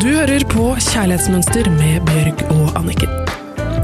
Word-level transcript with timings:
Du 0.00 0.06
hører 0.08 0.40
på 0.48 0.62
Kjærlighetsmønster 0.80 1.66
med 1.74 2.00
Bjørg 2.08 2.38
og 2.54 2.70
Anniken. 2.78 3.10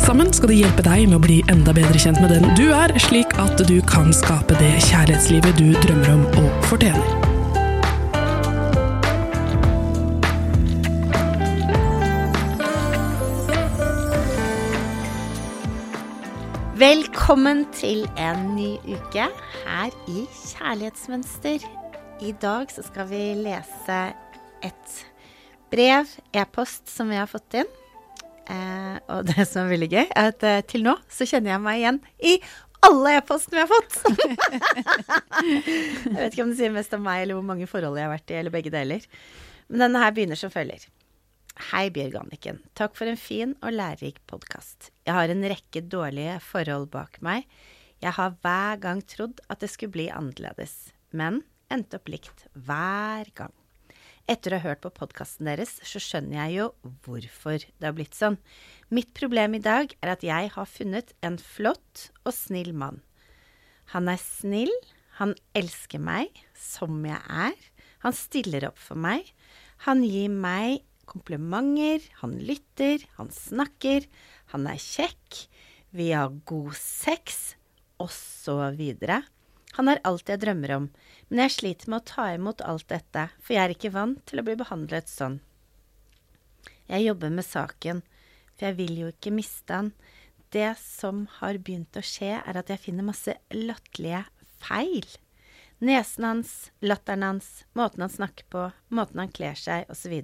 Sammen 0.00 0.30
skal 0.32 0.48
de 0.48 0.54
hjelpe 0.62 0.80
deg 0.86 1.02
med 1.10 1.18
å 1.18 1.20
bli 1.20 1.34
enda 1.52 1.74
bedre 1.76 1.98
kjent 2.00 2.22
med 2.22 2.30
den 2.32 2.46
du 2.56 2.70
er, 2.72 2.94
slik 3.04 3.34
at 3.42 3.60
du 3.68 3.74
kan 3.84 4.14
skape 4.16 4.56
det 4.56 4.70
kjærlighetslivet 4.86 5.58
du 5.60 5.74
drømmer 5.82 6.14
om 6.14 6.22
og 6.40 6.64
fortjener. 6.70 7.04
Velkommen 16.80 17.66
til 17.76 18.06
en 18.16 18.54
ny 18.54 18.70
uke 18.88 19.26
her 19.66 19.92
i 20.08 20.24
Kjærlighetsmønster. 20.32 21.68
I 22.24 22.32
dag 22.40 22.72
så 22.72 22.86
skal 22.88 23.12
vi 23.12 23.20
lese 23.42 24.00
et 24.64 24.96
brev, 25.72 26.10
e-post, 26.32 26.88
som 26.90 27.10
vi 27.10 27.18
har 27.18 27.28
fått 27.30 27.58
inn. 27.62 27.70
Eh, 28.46 28.98
og 29.10 29.26
det 29.26 29.46
som 29.48 29.64
er 29.64 29.72
veldig 29.74 29.90
gøy, 29.90 30.04
er 30.06 30.30
at 30.30 30.46
eh, 30.46 30.62
til 30.70 30.84
nå 30.86 30.94
så 31.10 31.26
kjenner 31.26 31.56
jeg 31.56 31.62
meg 31.64 31.80
igjen 31.80 32.00
i 32.30 32.34
alle 32.86 33.16
e-postene 33.18 33.58
vi 33.58 33.64
har 33.64 33.70
fått. 33.70 33.96
jeg 36.06 36.18
vet 36.18 36.36
ikke 36.36 36.44
om 36.44 36.52
det 36.52 36.60
sier 36.60 36.74
mest 36.74 36.94
om 36.94 37.02
meg 37.02 37.24
eller 37.24 37.38
hvor 37.38 37.48
mange 37.48 37.66
forhold 37.70 37.98
jeg 37.98 38.06
har 38.06 38.14
vært 38.14 38.30
i, 38.30 38.38
eller 38.38 38.54
begge 38.54 38.74
deler. 38.74 39.08
Men 39.66 39.88
denne 39.88 40.04
her 40.04 40.14
begynner 40.14 40.38
som 40.38 40.52
følger. 40.54 40.86
Hei, 41.70 41.88
Bjørg 41.90 42.18
Anniken. 42.20 42.60
Takk 42.76 42.94
for 42.98 43.08
en 43.08 43.18
fin 43.18 43.56
og 43.64 43.74
lærerik 43.74 44.20
podkast. 44.30 44.92
Jeg 45.08 45.16
har 45.16 45.32
en 45.32 45.46
rekke 45.48 45.82
dårlige 45.88 46.36
forhold 46.44 46.90
bak 46.92 47.16
meg. 47.24 47.48
Jeg 48.04 48.12
har 48.18 48.36
hver 48.44 48.82
gang 48.82 49.00
trodd 49.08 49.40
at 49.48 49.64
det 49.64 49.72
skulle 49.72 49.96
bli 49.96 50.10
annerledes, 50.12 50.92
men 51.16 51.40
endte 51.72 51.98
opp 51.98 52.12
likt 52.12 52.44
hver 52.52 53.32
gang. 53.34 53.54
Etter 54.26 54.56
å 54.56 54.58
ha 54.58 54.72
hørt 54.72 54.80
på 54.82 54.90
podkasten 54.90 55.46
deres, 55.46 55.76
så 55.86 56.00
skjønner 56.02 56.40
jeg 56.40 56.56
jo 56.56 56.64
hvorfor 57.06 57.62
det 57.62 57.86
har 57.86 57.94
blitt 57.94 58.16
sånn. 58.18 58.40
Mitt 58.90 59.12
problem 59.14 59.54
i 59.54 59.62
dag 59.62 59.92
er 60.02 60.10
at 60.16 60.24
jeg 60.26 60.50
har 60.56 60.66
funnet 60.66 61.12
en 61.26 61.38
flott 61.38 62.08
og 62.24 62.34
snill 62.34 62.72
mann. 62.74 62.98
Han 63.94 64.10
er 64.10 64.18
snill, 64.18 64.74
han 65.20 65.36
elsker 65.54 66.02
meg 66.02 66.42
som 66.58 66.98
jeg 67.06 67.22
er, 67.22 67.54
han 68.02 68.16
stiller 68.18 68.66
opp 68.72 68.82
for 68.82 68.98
meg, 68.98 69.30
han 69.86 70.02
gir 70.02 70.34
meg 70.34 70.82
komplimenter, 71.06 72.02
han 72.18 72.34
lytter, 72.42 73.06
han 73.20 73.30
snakker, 73.30 74.10
han 74.50 74.66
er 74.66 74.82
kjekk, 74.82 75.44
vi 75.94 76.10
har 76.10 76.34
god 76.50 76.74
sex, 76.74 77.54
osv. 78.02 78.82
Han 79.76 79.90
er 79.92 80.00
alt 80.08 80.30
jeg 80.32 80.40
drømmer 80.40 80.72
om, 80.76 80.86
men 81.28 81.42
jeg 81.44 81.54
sliter 81.58 81.90
med 81.92 82.00
å 82.00 82.08
ta 82.08 82.30
imot 82.32 82.62
alt 82.64 82.86
dette, 82.88 83.26
for 83.42 83.56
jeg 83.56 83.62
er 83.62 83.74
ikke 83.74 83.92
vant 83.92 84.22
til 84.28 84.40
å 84.40 84.46
bli 84.46 84.56
behandlet 84.56 85.10
sånn. 85.12 85.40
Jeg 86.88 87.04
jobber 87.04 87.34
med 87.34 87.44
saken, 87.44 88.00
for 88.54 88.68
jeg 88.68 88.78
vil 88.78 88.94
jo 89.02 89.10
ikke 89.12 89.34
miste 89.34 89.76
han. 89.76 89.92
Det 90.54 90.70
som 90.80 91.26
har 91.40 91.58
begynt 91.60 91.98
å 91.98 92.04
skje, 92.04 92.38
er 92.38 92.58
at 92.60 92.70
jeg 92.72 92.84
finner 92.86 93.04
masse 93.04 93.34
latterlige 93.52 94.24
feil. 94.62 95.08
Nesen 95.84 96.24
hans, 96.24 96.52
latteren 96.80 97.26
hans, 97.26 97.66
måten 97.76 98.06
han 98.06 98.12
snakker 98.12 98.48
på, 98.48 98.68
måten 98.96 99.20
han 99.20 99.34
kler 99.34 99.58
seg, 99.60 99.90
osv. 99.92 100.14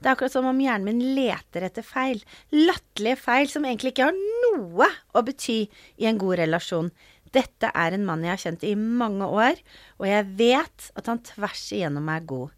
Det 0.00 0.08
er 0.08 0.14
akkurat 0.14 0.32
som 0.32 0.48
om 0.48 0.58
hjernen 0.58 0.88
min 0.88 1.14
leter 1.14 1.68
etter 1.68 1.84
feil. 1.86 2.22
Latterlige 2.56 3.20
feil 3.20 3.50
som 3.52 3.66
egentlig 3.68 3.92
ikke 3.92 4.08
har 4.08 4.16
noe 4.16 4.88
å 5.14 5.22
bety 5.26 5.60
i 6.00 6.08
en 6.08 6.18
god 6.18 6.40
relasjon. 6.40 6.88
Dette 7.34 7.70
er 7.70 7.94
en 7.94 8.06
mann 8.06 8.24
jeg 8.26 8.34
har 8.34 8.42
kjent 8.42 8.64
i 8.66 8.74
mange 8.78 9.26
år, 9.26 9.60
og 10.00 10.08
jeg 10.08 10.26
vet 10.38 10.88
at 10.98 11.10
han 11.10 11.22
tvers 11.26 11.66
igjennom 11.76 12.10
er 12.10 12.26
god. 12.32 12.56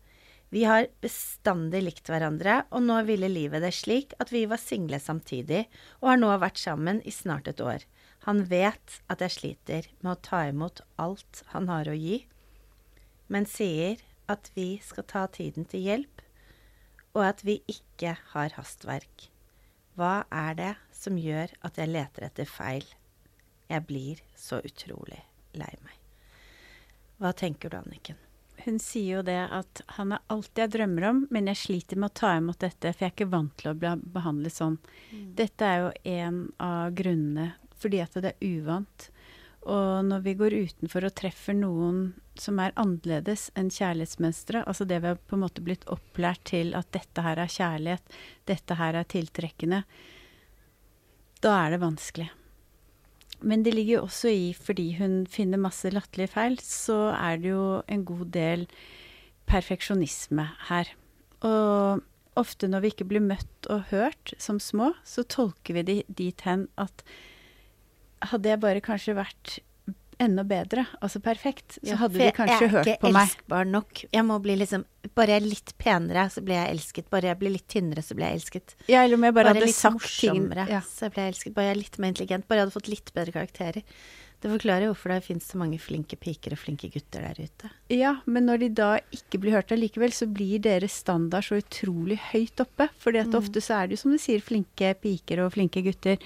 Vi 0.53 0.64
har 0.69 0.89
bestandig 1.05 1.81
likt 1.84 2.09
hverandre, 2.12 2.62
og 2.73 2.84
nå 2.84 2.98
ville 3.09 3.31
livet 3.33 3.64
det 3.64 3.73
slik 3.77 4.12
at 4.20 4.33
vi 4.33 4.45
var 4.48 4.61
single 4.61 5.01
samtidig, 5.01 5.67
og 6.01 6.13
har 6.13 6.20
nå 6.20 6.33
vært 6.41 6.61
sammen 6.61 7.01
i 7.08 7.13
snart 7.13 7.48
et 7.52 7.61
år. 7.64 7.85
Han 8.29 8.45
vet 8.48 9.01
at 9.13 9.24
jeg 9.24 9.36
sliter 9.36 9.89
med 10.01 10.14
å 10.14 10.20
ta 10.24 10.45
imot 10.48 10.85
alt 11.01 11.45
han 11.55 11.68
har 11.73 11.89
å 11.89 11.97
gi, 11.97 12.23
men 13.33 13.48
sier 13.48 14.01
at 14.30 14.52
vi 14.57 14.77
skal 14.85 15.08
ta 15.08 15.24
tiden 15.33 15.64
til 15.68 15.89
hjelp 15.89 16.23
og 17.13 17.24
at 17.27 17.45
vi 17.45 17.61
ikke 17.68 18.17
har 18.33 18.57
hastverk. 18.57 19.29
Hva 19.97 20.24
er 20.33 20.57
det 20.57 20.73
som 20.97 21.18
gjør 21.20 21.52
at 21.67 21.79
jeg 21.80 21.92
leter 21.92 22.29
etter 22.29 22.48
feil? 22.48 22.85
Jeg 23.73 23.87
blir 23.89 24.21
så 24.37 24.61
utrolig 24.61 25.23
lei 25.57 25.73
meg. 25.81 25.97
Hva 27.23 27.33
tenker 27.33 27.73
du, 27.73 27.79
Anniken? 27.79 28.19
Hun 28.65 28.79
sier 28.83 29.19
jo 29.19 29.23
det 29.27 29.41
at 29.51 29.81
han 29.97 30.13
er 30.15 30.23
alt 30.31 30.59
jeg 30.59 30.71
drømmer 30.75 31.07
om, 31.09 31.23
men 31.35 31.49
jeg 31.51 31.61
sliter 31.63 31.99
med 31.99 32.13
å 32.13 32.19
ta 32.21 32.35
imot 32.37 32.61
dette, 32.63 32.93
for 32.93 33.07
jeg 33.07 33.11
er 33.11 33.15
ikke 33.17 33.33
vant 33.33 33.55
til 33.59 33.73
å 33.73 33.79
bli 33.79 33.95
behandlet 34.15 34.55
sånn. 34.55 34.77
Mm. 35.11 35.25
Dette 35.41 35.67
er 35.71 35.81
jo 35.81 35.93
en 36.13 36.43
av 36.63 36.93
grunnene 36.99 37.49
fordi 37.83 37.99
at 38.05 38.15
det 38.23 38.35
er 38.37 38.53
uvant. 38.61 39.09
Og 39.63 40.05
når 40.07 40.23
vi 40.27 40.35
går 40.39 40.59
utenfor 40.67 41.07
og 41.07 41.15
treffer 41.19 41.57
noen 41.57 42.05
som 42.39 42.61
er 42.63 42.75
annerledes 42.79 43.49
enn 43.59 43.71
kjærlighetsmønsteret, 43.71 44.67
altså 44.67 44.87
det 44.87 45.01
vi 45.03 45.11
har 45.11 45.19
på 45.19 45.39
en 45.39 45.45
måte 45.45 45.65
blitt 45.65 45.87
opplært 45.91 46.45
til 46.51 46.75
at 46.79 46.91
dette 46.95 47.25
her 47.25 47.43
er 47.43 47.51
kjærlighet, 47.51 48.15
dette 48.51 48.79
her 48.79 48.99
er 48.99 49.11
tiltrekkende, 49.11 49.83
da 51.43 51.57
er 51.65 51.75
det 51.75 51.83
vanskelig. 51.83 52.31
Men 53.42 53.64
det 53.67 53.75
ligger 53.75 53.98
jo 53.98 54.07
også 54.07 54.30
i, 54.30 54.53
fordi 54.55 54.92
hun 55.01 55.23
finner 55.30 55.61
masse 55.61 55.91
latterlige 55.91 56.30
feil, 56.35 56.58
så 56.63 57.11
er 57.17 57.42
det 57.42 57.51
jo 57.51 57.67
en 57.91 58.05
god 58.07 58.27
del 58.35 58.67
perfeksjonisme 59.51 60.47
her. 60.69 60.92
Og 61.42 62.03
ofte 62.39 62.70
når 62.70 62.85
vi 62.85 62.92
ikke 62.95 63.08
blir 63.11 63.25
møtt 63.25 63.69
og 63.73 63.91
hørt 63.91 64.35
som 64.41 64.61
små, 64.63 64.92
så 65.05 65.25
tolker 65.27 65.80
vi 65.80 65.86
det 65.89 65.98
dit 66.08 66.47
hen 66.47 66.69
at 66.80 67.05
hadde 68.30 68.53
jeg 68.53 68.63
bare 68.63 68.85
kanskje 68.85 69.19
vært 69.19 69.59
enda 70.20 70.45
bedre, 70.45 70.84
altså 71.00 71.20
perfekt, 71.24 71.78
så 71.78 71.96
hadde 72.00 72.20
ja, 72.20 72.30
de 72.30 72.36
kanskje 72.36 72.68
hørt 72.73 72.73
på 72.73 72.83
meg. 72.83 72.89
Jeg 72.89 72.96
er 72.96 73.05
ikke 73.11 73.23
elskbar 73.23 73.70
nok. 73.70 74.02
Jeg 74.12 74.27
må 74.28 74.40
bli 74.45 74.58
liksom 74.62 74.89
Bare 75.18 75.34
jeg 75.34 75.42
er 75.42 75.46
litt 75.50 75.73
penere, 75.83 76.23
så 76.30 76.40
blir 76.46 76.55
jeg 76.55 76.74
elsket. 76.77 77.08
Bare 77.11 77.33
jeg 77.33 77.39
blir 77.40 77.50
litt 77.56 77.67
tynnere, 77.68 78.05
så 78.06 78.14
blir 78.14 78.28
jeg 78.28 78.39
elsket. 78.39 78.74
Ja, 78.86 79.00
eller 79.02 79.18
om 79.18 79.24
jeg 79.27 79.34
bare, 79.34 79.50
bare 79.50 79.64
hadde 79.64 79.74
sagt 79.74 80.06
ting 80.20 80.45
ja. 80.70 80.78
så 80.86 81.08
blir 81.11 81.27
jeg 81.27 81.33
elsket. 81.34 81.55
Bare 81.56 81.67
jeg 81.67 81.74
er 81.74 81.80
litt 81.80 81.98
mer 81.98 82.12
intelligent. 82.14 82.46
Bare 82.46 82.61
jeg 82.61 82.68
hadde 82.68 82.77
fått 82.77 82.90
litt 82.92 83.11
bedre 83.17 83.34
karakterer. 83.34 83.83
Det 84.42 84.50
forklarer 84.50 84.89
hvorfor 84.90 85.12
det 85.12 85.20
finnes 85.23 85.45
så 85.46 85.58
mange 85.58 85.78
flinke 85.78 86.17
piker 86.18 86.56
og 86.56 86.58
flinke 86.58 86.89
gutter 86.90 87.23
der 87.23 87.44
ute. 87.46 87.68
Ja, 87.94 88.17
men 88.27 88.48
når 88.48 88.64
de 88.64 88.70
da 88.80 88.89
ikke 89.14 89.39
blir 89.42 89.55
hørt 89.55 89.74
allikevel, 89.74 90.14
så 90.14 90.27
blir 90.27 90.62
deres 90.64 90.96
standard 91.05 91.46
så 91.46 91.61
utrolig 91.61 92.18
høyt 92.33 92.62
oppe. 92.64 92.89
At 92.90 93.30
mm. 93.30 93.36
ofte 93.39 93.62
så 93.62 93.79
er 93.79 93.90
det 93.90 93.98
jo 93.98 94.02
som 94.02 94.17
du 94.17 94.18
sier, 94.23 94.42
flinke 94.42 94.96
piker 94.98 95.44
og 95.44 95.55
flinke 95.55 95.84
gutter. 95.86 96.18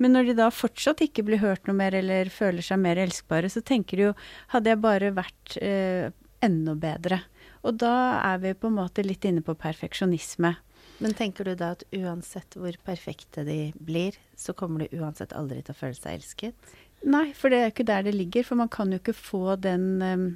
Men 0.00 0.16
når 0.16 0.30
de 0.30 0.36
da 0.38 0.48
fortsatt 0.54 1.02
ikke 1.04 1.26
blir 1.28 1.42
hørt 1.42 1.68
noe 1.68 1.76
mer 1.76 1.94
eller 1.98 2.30
føler 2.32 2.64
seg 2.64 2.80
mer 2.80 3.00
elskbare, 3.02 3.50
så 3.52 3.60
tenker 3.60 4.00
de 4.00 4.08
jo 4.08 4.16
hadde 4.54 4.72
jeg 4.72 4.80
bare 4.80 5.12
vært 5.16 5.58
eh, 5.60 6.08
enda 6.44 6.74
bedre. 6.80 7.20
Og 7.68 7.76
da 7.82 7.94
er 8.24 8.40
vi 8.40 8.56
på 8.56 8.70
en 8.70 8.78
måte 8.78 9.04
litt 9.04 9.26
inne 9.28 9.44
på 9.44 9.56
perfeksjonisme. 9.60 10.54
Men 11.00 11.16
tenker 11.16 11.48
du 11.48 11.54
da 11.56 11.74
at 11.76 11.84
uansett 11.96 12.56
hvor 12.56 12.76
perfekte 12.84 13.44
de 13.44 13.72
blir, 13.76 14.16
så 14.36 14.56
kommer 14.56 14.84
de 14.84 15.00
uansett 15.00 15.32
aldri 15.36 15.60
til 15.64 15.76
å 15.76 15.80
føle 15.80 15.96
seg 15.96 16.16
elsket? 16.18 16.72
Nei, 17.08 17.30
for 17.36 17.52
det 17.52 17.60
er 17.60 17.72
ikke 17.72 17.88
der 17.88 18.04
det 18.04 18.16
ligger. 18.16 18.44
For 18.44 18.60
man 18.60 18.72
kan 18.72 18.92
jo 18.92 19.00
ikke 19.00 19.16
få 19.16 19.56
den 19.60 19.86
um, 20.00 20.26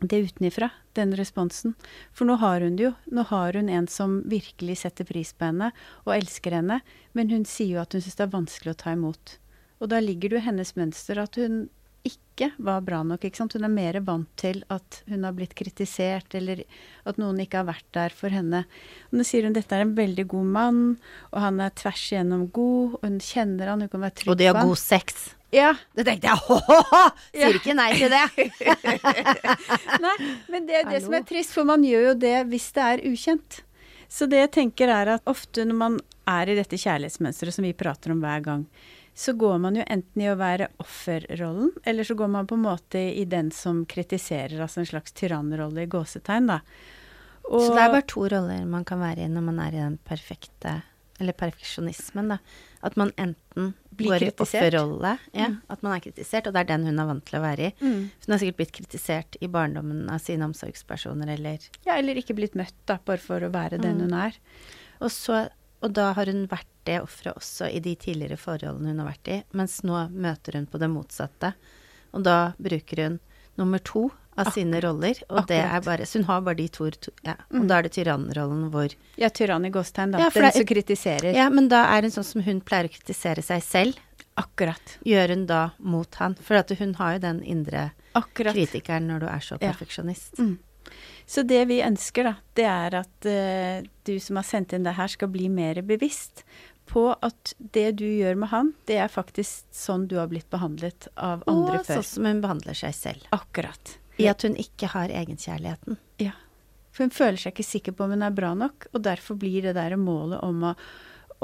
det 0.00 0.20
utenifra, 0.28 0.70
den 0.98 1.14
responsen. 1.18 1.74
For 2.12 2.28
nå 2.28 2.38
har 2.42 2.62
hun 2.64 2.76
det 2.78 2.88
jo. 2.88 2.92
Nå 3.10 3.24
har 3.30 3.58
hun 3.58 3.70
en 3.72 3.88
som 3.90 4.20
virkelig 4.30 4.80
setter 4.84 5.08
pris 5.08 5.32
på 5.34 5.50
henne 5.50 5.72
og 6.04 6.14
elsker 6.16 6.58
henne, 6.60 6.80
men 7.12 7.32
hun 7.32 7.46
sier 7.48 7.78
jo 7.78 7.82
at 7.82 7.96
hun 7.96 8.04
syns 8.04 8.18
det 8.18 8.26
er 8.28 8.36
vanskelig 8.36 8.74
å 8.74 8.80
ta 8.84 8.94
imot. 8.94 9.38
Og 9.78 9.90
da 9.92 10.00
ligger 10.02 10.30
det 10.30 10.40
jo 10.40 10.46
hennes 10.48 10.74
mønster 10.78 11.20
at 11.22 11.38
hun 11.38 11.66
ikke 12.06 12.50
var 12.62 12.82
bra 12.86 13.00
nok. 13.02 13.24
ikke 13.24 13.40
sant? 13.40 13.54
Hun 13.58 13.66
er 13.66 13.72
mer 13.72 13.98
vant 14.06 14.28
til 14.38 14.62
at 14.72 15.00
hun 15.10 15.26
har 15.26 15.34
blitt 15.36 15.56
kritisert, 15.58 16.34
eller 16.38 16.62
at 17.08 17.18
noen 17.20 17.40
ikke 17.42 17.60
har 17.60 17.68
vært 17.68 17.88
der 17.96 18.14
for 18.14 18.32
henne. 18.32 18.64
Og 19.10 19.18
nå 19.18 19.26
sier 19.26 19.46
hun 19.46 19.56
dette 19.56 19.74
er 19.74 19.84
en 19.84 19.96
veldig 19.98 20.28
god 20.30 20.52
mann, 20.58 20.84
og 21.32 21.42
han 21.42 21.58
er 21.64 21.74
tvers 21.78 22.04
igjennom 22.12 22.46
god, 22.54 22.98
og 23.00 23.04
hun 23.04 23.18
kjenner 23.22 23.72
han, 23.72 23.82
hun 23.84 23.92
kan 23.92 24.06
være 24.06 24.16
trygg 24.20 24.30
på 24.30 24.32
han. 24.32 24.38
Og 24.38 24.42
de 24.44 24.50
har 24.50 24.70
god 24.70 24.80
sex. 24.80 25.28
Ja. 25.54 25.72
Da 25.96 26.04
tenkte 26.04 26.28
jeg 26.28 26.42
hå-hå-hå! 26.44 27.02
Sier 27.32 27.56
ikke 27.56 27.76
nei 27.76 27.88
til 27.96 28.12
det. 28.12 28.48
nei, 30.04 30.16
men 30.52 30.68
det 30.68 30.82
er 30.82 30.90
det 30.90 31.00
som 31.06 31.16
er 31.16 31.24
trist, 31.28 31.54
for 31.56 31.68
man 31.68 31.86
gjør 31.86 32.10
jo 32.10 32.14
det 32.20 32.36
hvis 32.50 32.68
det 32.76 32.84
er 32.84 33.04
ukjent. 33.08 33.62
Så 34.12 34.28
det 34.28 34.42
jeg 34.42 34.52
tenker 34.58 34.92
er 34.92 35.14
at 35.16 35.28
ofte 35.28 35.64
når 35.68 35.80
man 35.80 35.98
er 36.28 36.52
i 36.52 36.56
dette 36.58 36.76
kjærlighetsmønsteret 36.80 37.56
som 37.56 37.64
vi 37.64 37.74
prater 37.76 38.12
om 38.12 38.20
hver 38.24 38.44
gang, 38.44 38.68
så 39.18 39.32
går 39.34 39.56
man 39.58 39.76
jo 39.76 39.84
enten 39.90 40.22
i 40.22 40.28
å 40.30 40.36
være 40.38 40.68
offerrollen, 40.78 41.72
eller 41.82 42.06
så 42.06 42.14
går 42.14 42.30
man 42.30 42.46
på 42.46 42.54
en 42.54 42.66
måte 42.68 43.00
i 43.18 43.24
den 43.26 43.48
som 43.50 43.82
kritiserer, 43.88 44.60
altså 44.62 44.84
en 44.84 44.90
slags 44.92 45.16
tyrannrolle 45.16 45.84
i 45.84 45.90
gåsetegn, 45.90 46.52
da. 46.52 46.60
Og, 47.48 47.64
så 47.64 47.72
det 47.72 47.82
er 47.82 47.96
bare 47.96 48.06
to 48.12 48.28
roller 48.28 48.68
man 48.68 48.84
kan 48.86 49.00
være 49.00 49.24
i 49.24 49.32
når 49.32 49.44
man 49.48 49.58
er 49.64 49.74
i 49.74 49.80
den 49.80 49.96
perfekte 50.06 50.76
eller 51.18 51.34
perfeksjonismen, 51.34 52.30
da. 52.30 52.38
At 52.86 52.94
man 53.00 53.10
enten 53.18 53.72
går 54.06 54.22
i 54.22 54.30
offerrolle. 54.44 55.18
Ja, 55.34 55.48
Mm. 55.48 55.60
At 55.68 55.82
man 55.82 55.92
er 55.96 56.00
kritisert, 56.00 56.46
og 56.46 56.52
det 56.54 56.60
er 56.60 56.68
den 56.76 56.86
hun 56.86 56.98
er 56.98 57.06
vant 57.06 57.24
til 57.26 57.38
å 57.38 57.42
være 57.42 57.66
i. 57.68 57.72
Mm. 57.80 58.10
Hun 58.26 58.32
har 58.34 58.38
sikkert 58.38 58.56
blitt 58.60 58.72
kritisert 58.72 59.36
i 59.40 59.46
barndommen 59.48 60.08
av 60.10 60.18
sine 60.20 60.44
omsorgspersoner, 60.46 61.28
eller 61.34 61.58
Ja, 61.86 61.96
eller 61.98 62.14
ikke 62.14 62.34
blitt 62.36 62.54
møtt, 62.54 62.74
da, 62.86 62.98
bare 63.04 63.18
for 63.18 63.40
å 63.40 63.50
være 63.50 63.78
den 63.80 63.96
Mm. 63.98 64.00
hun 64.10 64.14
er. 64.14 64.32
Og, 65.00 65.10
så, 65.10 65.48
og 65.82 65.92
da 65.92 66.12
har 66.12 66.26
hun 66.26 66.46
vært 66.48 66.66
det 66.84 67.00
offeret 67.02 67.36
også 67.36 67.68
i 67.74 67.80
de 67.80 67.94
tidligere 67.96 68.36
forholdene 68.38 68.88
hun 68.94 68.98
har 69.00 69.12
vært 69.14 69.28
i, 69.28 69.42
mens 69.52 69.82
nå 69.82 70.08
møter 70.10 70.54
hun 70.54 70.66
på 70.66 70.78
det 70.78 70.88
motsatte. 70.90 71.54
Og 72.14 72.22
da 72.24 72.54
bruker 72.58 73.02
hun 73.04 73.20
nummer 73.58 73.78
to 73.84 74.10
av 74.38 74.52
sine 74.54 74.78
roller, 74.80 75.18
og 75.34 75.48
det 75.50 75.58
er 75.58 75.80
bare 75.82 76.06
Så 76.06 76.20
hun 76.20 76.24
har 76.28 76.40
bare 76.46 76.54
de 76.60 76.68
to, 76.68 76.90
ja. 77.26 77.34
Og 77.50 77.56
Mm. 77.64 77.68
da 77.68 77.78
er 77.78 77.82
det 77.82 77.92
tyrannrollen 77.92 78.70
hvor 78.70 78.94
Ja, 79.18 79.28
tyrann 79.28 79.66
i 79.66 79.70
gåstegn, 79.70 80.12
da. 80.12 80.18
Ja, 80.18 80.30
den 80.30 80.52
som 80.52 80.64
kritiserer. 80.66 81.34
Ja, 81.34 81.48
men 81.50 81.66
da 81.68 81.84
er 81.96 82.02
hun 82.02 82.10
sånn 82.14 82.24
som 82.24 82.42
hun 82.42 82.60
pleier 82.60 82.86
å 82.86 82.92
kritisere 82.92 83.42
seg 83.42 83.62
selv, 83.62 83.96
Akkurat. 84.36 84.98
gjør 85.04 85.28
hun 85.34 85.46
da 85.46 85.70
mot 85.80 86.14
han. 86.14 86.34
For 86.36 86.54
at 86.54 86.70
hun 86.70 86.94
har 86.94 87.14
jo 87.14 87.18
den 87.18 87.42
indre 87.42 87.90
Akkurat. 88.14 88.54
kritikeren 88.54 89.08
når 89.08 89.20
du 89.20 89.26
er 89.26 89.40
så 89.40 89.58
Ja. 89.60 89.72
perfeksjonist. 89.72 90.36
Mm. 90.38 90.58
Så 91.26 91.42
det 91.46 91.66
vi 91.68 91.82
ønsker, 91.82 92.22
da, 92.24 92.36
det 92.54 92.64
er 92.64 92.94
at 93.00 93.26
uh, 93.26 93.82
du 94.04 94.18
som 94.20 94.36
har 94.36 94.44
sendt 94.44 94.72
inn 94.72 94.84
det 94.84 94.94
her, 94.94 95.08
skal 95.08 95.28
bli 95.28 95.48
mer 95.48 95.74
bevisst 95.82 96.44
på 96.88 97.04
at 97.24 97.52
det 97.76 97.90
du 98.00 98.06
gjør 98.06 98.38
med 98.40 98.50
han, 98.52 98.72
det 98.88 98.96
er 99.04 99.12
faktisk 99.12 99.68
sånn 99.74 100.06
du 100.10 100.16
har 100.18 100.30
blitt 100.30 100.48
behandlet 100.52 101.08
av 101.14 101.44
andre 101.46 101.80
Og 101.82 101.86
før. 101.86 102.00
sånn 102.00 102.08
som 102.10 102.28
hun 102.30 102.42
behandler 102.44 102.78
seg 102.78 102.96
selv. 102.96 103.28
Akkurat. 103.36 103.96
I 104.18 104.26
at 104.32 104.42
hun 104.42 104.56
ikke 104.58 104.90
har 104.94 105.12
egenkjærligheten. 105.14 105.98
Ja. 106.22 106.32
For 106.90 107.04
hun 107.06 107.14
føler 107.14 107.38
seg 107.38 107.54
ikke 107.54 107.68
sikker 107.68 107.94
på 107.94 108.08
om 108.08 108.16
hun 108.16 108.24
er 108.26 108.34
bra 108.34 108.54
nok, 108.58 108.88
og 108.92 109.04
derfor 109.06 109.38
blir 109.38 109.62
det 109.68 109.76
der 109.78 109.94
målet 110.00 110.40
om 110.42 110.64
å, 110.72 110.74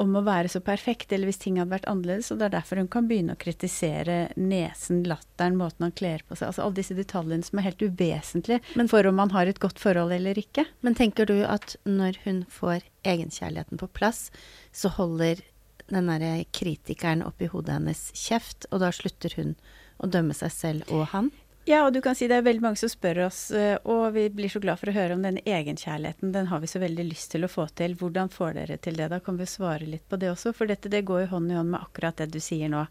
om 0.01 0.15
å 0.17 0.23
være 0.25 0.49
så 0.51 0.59
perfekt, 0.63 1.13
eller 1.15 1.29
hvis 1.29 1.39
ting 1.39 1.57
hadde 1.59 1.71
vært 1.71 1.87
annerledes, 1.87 2.31
og 2.31 2.39
det 2.39 2.49
er 2.49 2.55
derfor 2.57 2.81
hun 2.81 2.89
kan 2.91 3.07
begynne 3.07 3.35
å 3.35 3.39
kritisere 3.39 4.17
nesen, 4.35 5.03
latteren, 5.07 5.55
måten 5.59 5.87
han 5.87 5.95
kler 5.95 6.23
på 6.27 6.35
seg, 6.35 6.49
altså 6.49 6.65
alle 6.65 6.79
disse 6.81 6.97
detaljene 6.97 7.47
som 7.47 7.59
er 7.59 7.69
helt 7.69 7.85
uvesentlige 7.85 8.61
Men- 8.75 8.91
for 8.91 9.07
om 9.07 9.15
man 9.15 9.31
har 9.31 9.47
et 9.47 9.59
godt 9.59 9.79
forhold 9.79 10.11
eller 10.11 10.35
ikke. 10.35 10.65
Men 10.81 10.95
tenker 10.95 11.25
du 11.25 11.43
at 11.43 11.77
når 11.85 12.19
hun 12.25 12.45
får 12.49 12.83
egenkjærligheten 13.05 13.79
på 13.79 13.87
plass, 13.93 14.31
så 14.73 14.89
holder 14.89 15.39
den 15.87 16.07
derre 16.07 16.45
kritikeren 16.51 17.23
oppi 17.23 17.47
hodet 17.47 17.77
hennes 17.77 18.11
kjeft, 18.11 18.65
og 18.71 18.79
da 18.81 18.91
slutter 18.91 19.33
hun 19.37 19.55
å 20.03 20.09
dømme 20.09 20.33
seg 20.33 20.51
selv 20.51 20.91
og 20.91 21.07
han? 21.13 21.31
Ja, 21.65 21.79
og 21.87 21.93
du 21.95 22.01
kan 22.05 22.13
si 22.13 22.27
det 22.29 22.37
er 22.37 22.45
veldig 22.45 22.61
mange 22.61 22.77
som 22.77 22.91
spør 22.91 23.23
oss, 23.25 23.49
eh, 23.49 23.79
og 23.89 24.11
vi 24.13 24.27
blir 24.29 24.51
så 24.53 24.59
glad 24.61 24.77
for 24.77 24.91
å 24.91 24.93
høre 24.93 25.15
om 25.17 25.23
denne 25.25 25.41
egenkjærligheten. 25.49 26.29
Den 26.35 26.45
har 26.51 26.59
vi 26.61 26.69
så 26.69 26.77
veldig 26.83 27.05
lyst 27.07 27.31
til 27.33 27.47
å 27.47 27.49
få 27.49 27.65
til. 27.73 27.95
Hvordan 27.97 28.29
får 28.29 28.53
dere 28.59 28.77
til 28.77 28.99
det? 28.99 29.07
Da 29.09 29.17
kan 29.19 29.39
vi 29.39 29.47
svare 29.49 29.87
litt 29.89 30.05
på 30.07 30.19
det 30.21 30.29
også, 30.29 30.53
for 30.53 30.69
dette 30.69 30.91
det 30.93 31.01
går 31.09 31.23
jo 31.23 31.31
hånd 31.33 31.51
i 31.51 31.55
hånd 31.57 31.71
med 31.73 31.81
akkurat 31.81 32.21
det 32.21 32.27
du 32.35 32.37
sier 32.43 32.69
nå. 32.69 32.83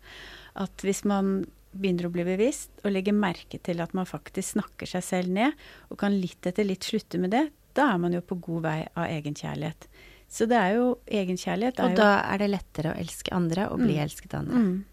At 0.59 0.83
hvis 0.83 1.05
man 1.07 1.45
begynner 1.75 2.09
å 2.09 2.13
bli 2.15 2.27
bevisst 2.27 2.83
og 2.83 2.91
legger 2.95 3.15
merke 3.15 3.59
til 3.63 3.81
at 3.83 3.95
man 3.95 4.07
faktisk 4.11 4.57
snakker 4.57 4.91
seg 4.91 5.07
selv 5.07 5.31
ned, 5.39 5.55
og 5.91 5.99
kan 6.03 6.15
litt 6.19 6.47
etter 6.47 6.67
litt 6.67 6.83
slutte 6.87 7.19
med 7.23 7.31
det, 7.35 7.45
da 7.79 7.93
er 7.95 8.03
man 8.03 8.13
jo 8.15 8.25
på 8.27 8.41
god 8.43 8.67
vei 8.67 8.77
av 8.95 9.07
egenkjærlighet. 9.07 9.87
Så 10.35 10.47
det 10.51 10.59
er 10.59 10.75
jo 10.81 10.99
egenkjærlighet. 11.07 11.79
er 11.79 11.85
Og 11.93 11.97
da 11.99 12.11
er 12.27 12.43
det 12.43 12.51
lettere 12.51 12.91
å 12.91 12.99
elske 12.99 13.31
andre 13.35 13.71
og 13.71 13.79
bli 13.79 13.95
Mm. 13.95 14.03
elsket 14.03 14.35
av 14.35 14.41
andre. 14.41 14.59
Mm. 14.59 14.85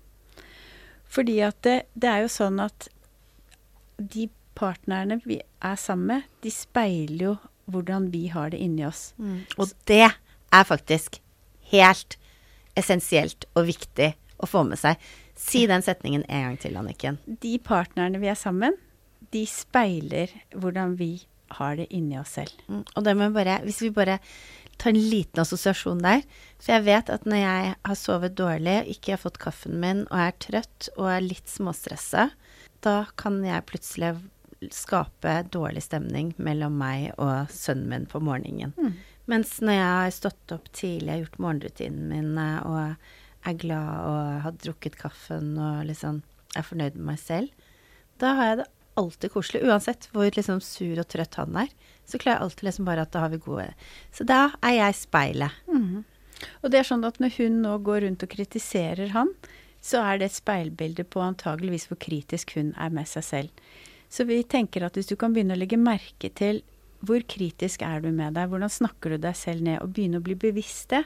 Fordi 1.09 1.41
at 1.41 1.61
det, 1.65 1.77
det 1.97 2.09
er 2.09 2.21
jo 2.21 2.27
sånn 2.33 2.59
at 2.61 2.89
de 4.01 4.27
partnerne 4.57 5.19
vi 5.25 5.39
er 5.41 5.79
sammen 5.79 6.07
med, 6.11 6.29
de 6.43 6.51
speiler 6.53 7.25
jo 7.29 7.35
hvordan 7.71 8.09
vi 8.11 8.25
har 8.33 8.51
det 8.51 8.59
inni 8.59 8.85
oss. 8.85 9.11
Mm. 9.17 9.43
Og 9.57 9.71
det 9.87 10.07
er 10.09 10.67
faktisk 10.67 11.21
helt 11.71 12.17
essensielt 12.77 13.47
og 13.55 13.67
viktig 13.69 14.11
å 14.41 14.49
få 14.49 14.63
med 14.67 14.79
seg. 14.81 14.99
Si 15.37 15.65
den 15.69 15.83
setningen 15.85 16.25
en 16.27 16.49
gang 16.49 16.57
til, 16.61 16.77
Anniken. 16.77 17.19
De 17.25 17.55
partnerne 17.63 18.19
vi 18.21 18.29
er 18.31 18.39
sammen, 18.39 18.75
de 19.31 19.45
speiler 19.47 20.33
hvordan 20.53 20.97
vi 20.99 21.13
har 21.57 21.77
det 21.79 21.87
inni 21.93 22.19
oss 22.19 22.35
selv. 22.37 22.53
Mm. 22.67 22.83
Og 22.95 23.05
det 23.05 23.15
må 23.17 23.29
bare, 23.35 23.59
hvis 23.65 23.81
vi 23.83 23.91
bare 23.95 24.19
tar 24.81 24.93
en 24.93 25.09
liten 25.11 25.43
assosiasjon 25.43 25.99
der 26.01 26.23
For 26.57 26.73
jeg 26.73 26.85
vet 26.87 27.09
at 27.13 27.25
når 27.29 27.41
jeg 27.41 27.73
har 27.85 27.97
sovet 27.99 28.37
dårlig, 28.37 28.77
ikke 28.95 29.15
har 29.15 29.21
fått 29.21 29.41
kaffen 29.41 29.77
min 29.81 30.05
og 30.07 30.17
er 30.23 30.37
trøtt 30.41 30.89
og 30.95 31.09
er 31.11 31.25
litt 31.25 31.49
småstressa, 31.51 32.29
da 32.85 33.05
kan 33.19 33.39
jeg 33.45 33.67
plutselig 33.69 34.15
skape 34.69 35.39
dårlig 35.49 35.81
stemning 35.87 36.33
mellom 36.37 36.75
meg 36.77 37.11
og 37.17 37.49
sønnen 37.53 37.89
min 37.89 38.05
på 38.09 38.21
morgenen. 38.21 38.75
Mm. 38.77 38.99
Mens 39.31 39.55
når 39.63 39.77
jeg 39.77 39.87
har 39.87 40.13
stått 40.13 40.53
opp 40.53 40.67
tidlig, 40.75 41.11
har 41.13 41.23
gjort 41.23 41.41
morgenrutinen 41.41 42.11
min 42.11 42.37
eh, 42.41 42.59
og 42.67 43.47
er 43.49 43.57
glad 43.57 44.05
og 44.05 44.43
har 44.45 44.59
drukket 44.61 44.99
kaffen 44.99 45.55
og 45.57 45.85
liksom 45.87 46.21
er 46.57 46.67
fornøyd 46.67 46.97
med 46.99 47.13
meg 47.13 47.21
selv, 47.21 47.67
da 48.21 48.35
har 48.37 48.49
jeg 48.49 48.61
det 48.61 48.69
alltid 49.01 49.33
koselig. 49.33 49.63
Uansett 49.65 50.09
hvor 50.13 50.29
liksom 50.35 50.59
sur 50.61 50.99
og 51.01 51.07
trøtt 51.09 51.39
han 51.39 51.57
er, 51.63 51.71
så 52.05 52.19
klarer 52.19 52.37
jeg 52.37 52.45
alltid 52.45 52.67
liksom 52.67 52.89
bare 52.89 53.05
at 53.05 53.13
da 53.13 53.23
har 53.23 53.31
vi 53.31 53.41
gode 53.41 53.69
Så 54.13 54.27
da 54.27 54.41
er 54.61 54.77
jeg 54.77 54.99
speilet. 54.99 55.61
Mm. 55.71 56.03
Og 56.61 56.73
det 56.73 56.81
er 56.81 56.89
sånn 56.89 57.05
at 57.07 57.19
når 57.21 57.37
hun 57.37 57.61
nå 57.63 57.77
går 57.85 58.03
rundt 58.05 58.25
og 58.25 58.33
kritiserer 58.33 59.13
han, 59.15 59.31
så 59.81 60.03
er 60.05 60.19
det 60.19 60.29
et 60.29 60.39
speilbilde 60.39 61.05
på 61.09 61.23
antageligvis 61.25 61.87
hvor 61.89 61.99
kritisk 62.01 62.55
hun 62.57 62.75
er 62.77 62.93
med 62.93 63.09
seg 63.09 63.25
selv. 63.25 63.63
Så 64.11 64.27
vi 64.27 64.41
tenker 64.43 64.85
at 64.85 64.97
hvis 64.97 65.09
du 65.09 65.15
kan 65.19 65.33
begynne 65.33 65.55
å 65.55 65.61
legge 65.61 65.79
merke 65.79 66.29
til 66.35 66.61
hvor 67.01 67.23
kritisk 67.25 67.81
er 67.81 68.03
du 68.03 68.11
med 68.13 68.35
deg, 68.37 68.49
hvordan 68.51 68.69
snakker 68.69 69.15
du 69.15 69.23
deg 69.23 69.37
selv 69.37 69.65
ned, 69.65 69.79
og 69.81 69.93
begynne 69.95 70.19
å 70.21 70.25
bli 70.25 70.35
bevisst 70.37 70.91
det, 70.93 71.01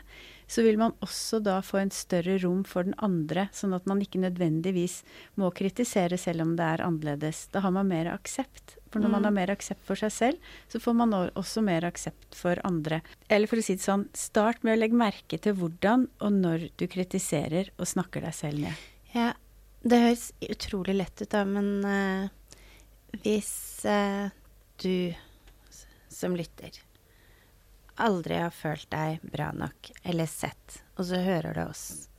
så 0.51 0.66
vil 0.66 0.77
man 0.77 0.94
også 1.06 1.39
da 1.44 1.62
få 1.63 1.80
en 1.81 1.94
større 1.94 2.36
rom 2.44 2.66
for 2.68 2.86
den 2.86 2.98
andre, 3.06 3.48
sånn 3.56 3.74
at 3.77 3.88
man 3.89 4.01
ikke 4.04 4.22
nødvendigvis 4.22 5.00
må 5.39 5.54
kritisere 5.56 6.19
selv 6.22 6.44
om 6.44 6.56
det 6.60 6.68
er 6.68 6.83
annerledes. 6.86 7.45
Da 7.54 7.63
har 7.63 7.74
man 7.74 7.89
mer 7.89 8.12
aksept. 8.12 8.75
For 8.95 9.03
når 9.03 9.12
man 9.12 9.21
Mm. 9.21 9.27
har 9.27 9.33
mer 9.36 9.51
aksept 9.51 9.83
for 9.83 10.00
seg 10.00 10.12
selv, 10.15 10.38
så 10.71 10.80
får 10.80 10.95
man 10.95 11.12
også 11.36 11.62
mer 11.62 11.83
aksept 11.83 12.31
for 12.39 12.56
andre. 12.63 13.01
Eller 13.27 13.45
for 13.51 13.59
å 13.59 13.63
si 13.65 13.75
det 13.75 13.83
sånn, 13.83 14.07
start 14.15 14.63
med 14.63 14.77
å 14.77 14.80
legge 14.80 14.95
merke 14.95 15.36
til 15.38 15.53
hvordan 15.59 16.07
og 16.24 16.31
når 16.31 16.69
du 16.80 16.88
kritiserer 16.88 17.74
og 17.77 17.89
snakker 17.92 18.24
deg 18.24 18.33
selv 18.33 18.63
ned. 18.63 18.86
Ja, 19.13 19.33
det 19.83 20.00
høres 20.00 20.31
utrolig 20.47 20.95
lett 20.95 21.19
ut, 21.21 21.30
da, 21.30 21.44
men 21.44 21.83
uh, 21.83 22.30
hvis 23.25 23.83
uh, 23.83 24.31
du 24.80 25.13
som 26.07 26.36
lytter 26.39 26.71
aldri 27.98 28.36
har 28.39 28.51
følt 28.51 28.89
deg 28.91 29.21
bra 29.24 29.51
nok 29.56 29.91
eller 30.03 30.25
sett, 30.27 30.81
og 30.98 31.06
så 31.07 31.19
hører 31.24 31.53
du 31.53 31.62
oss 31.68 32.09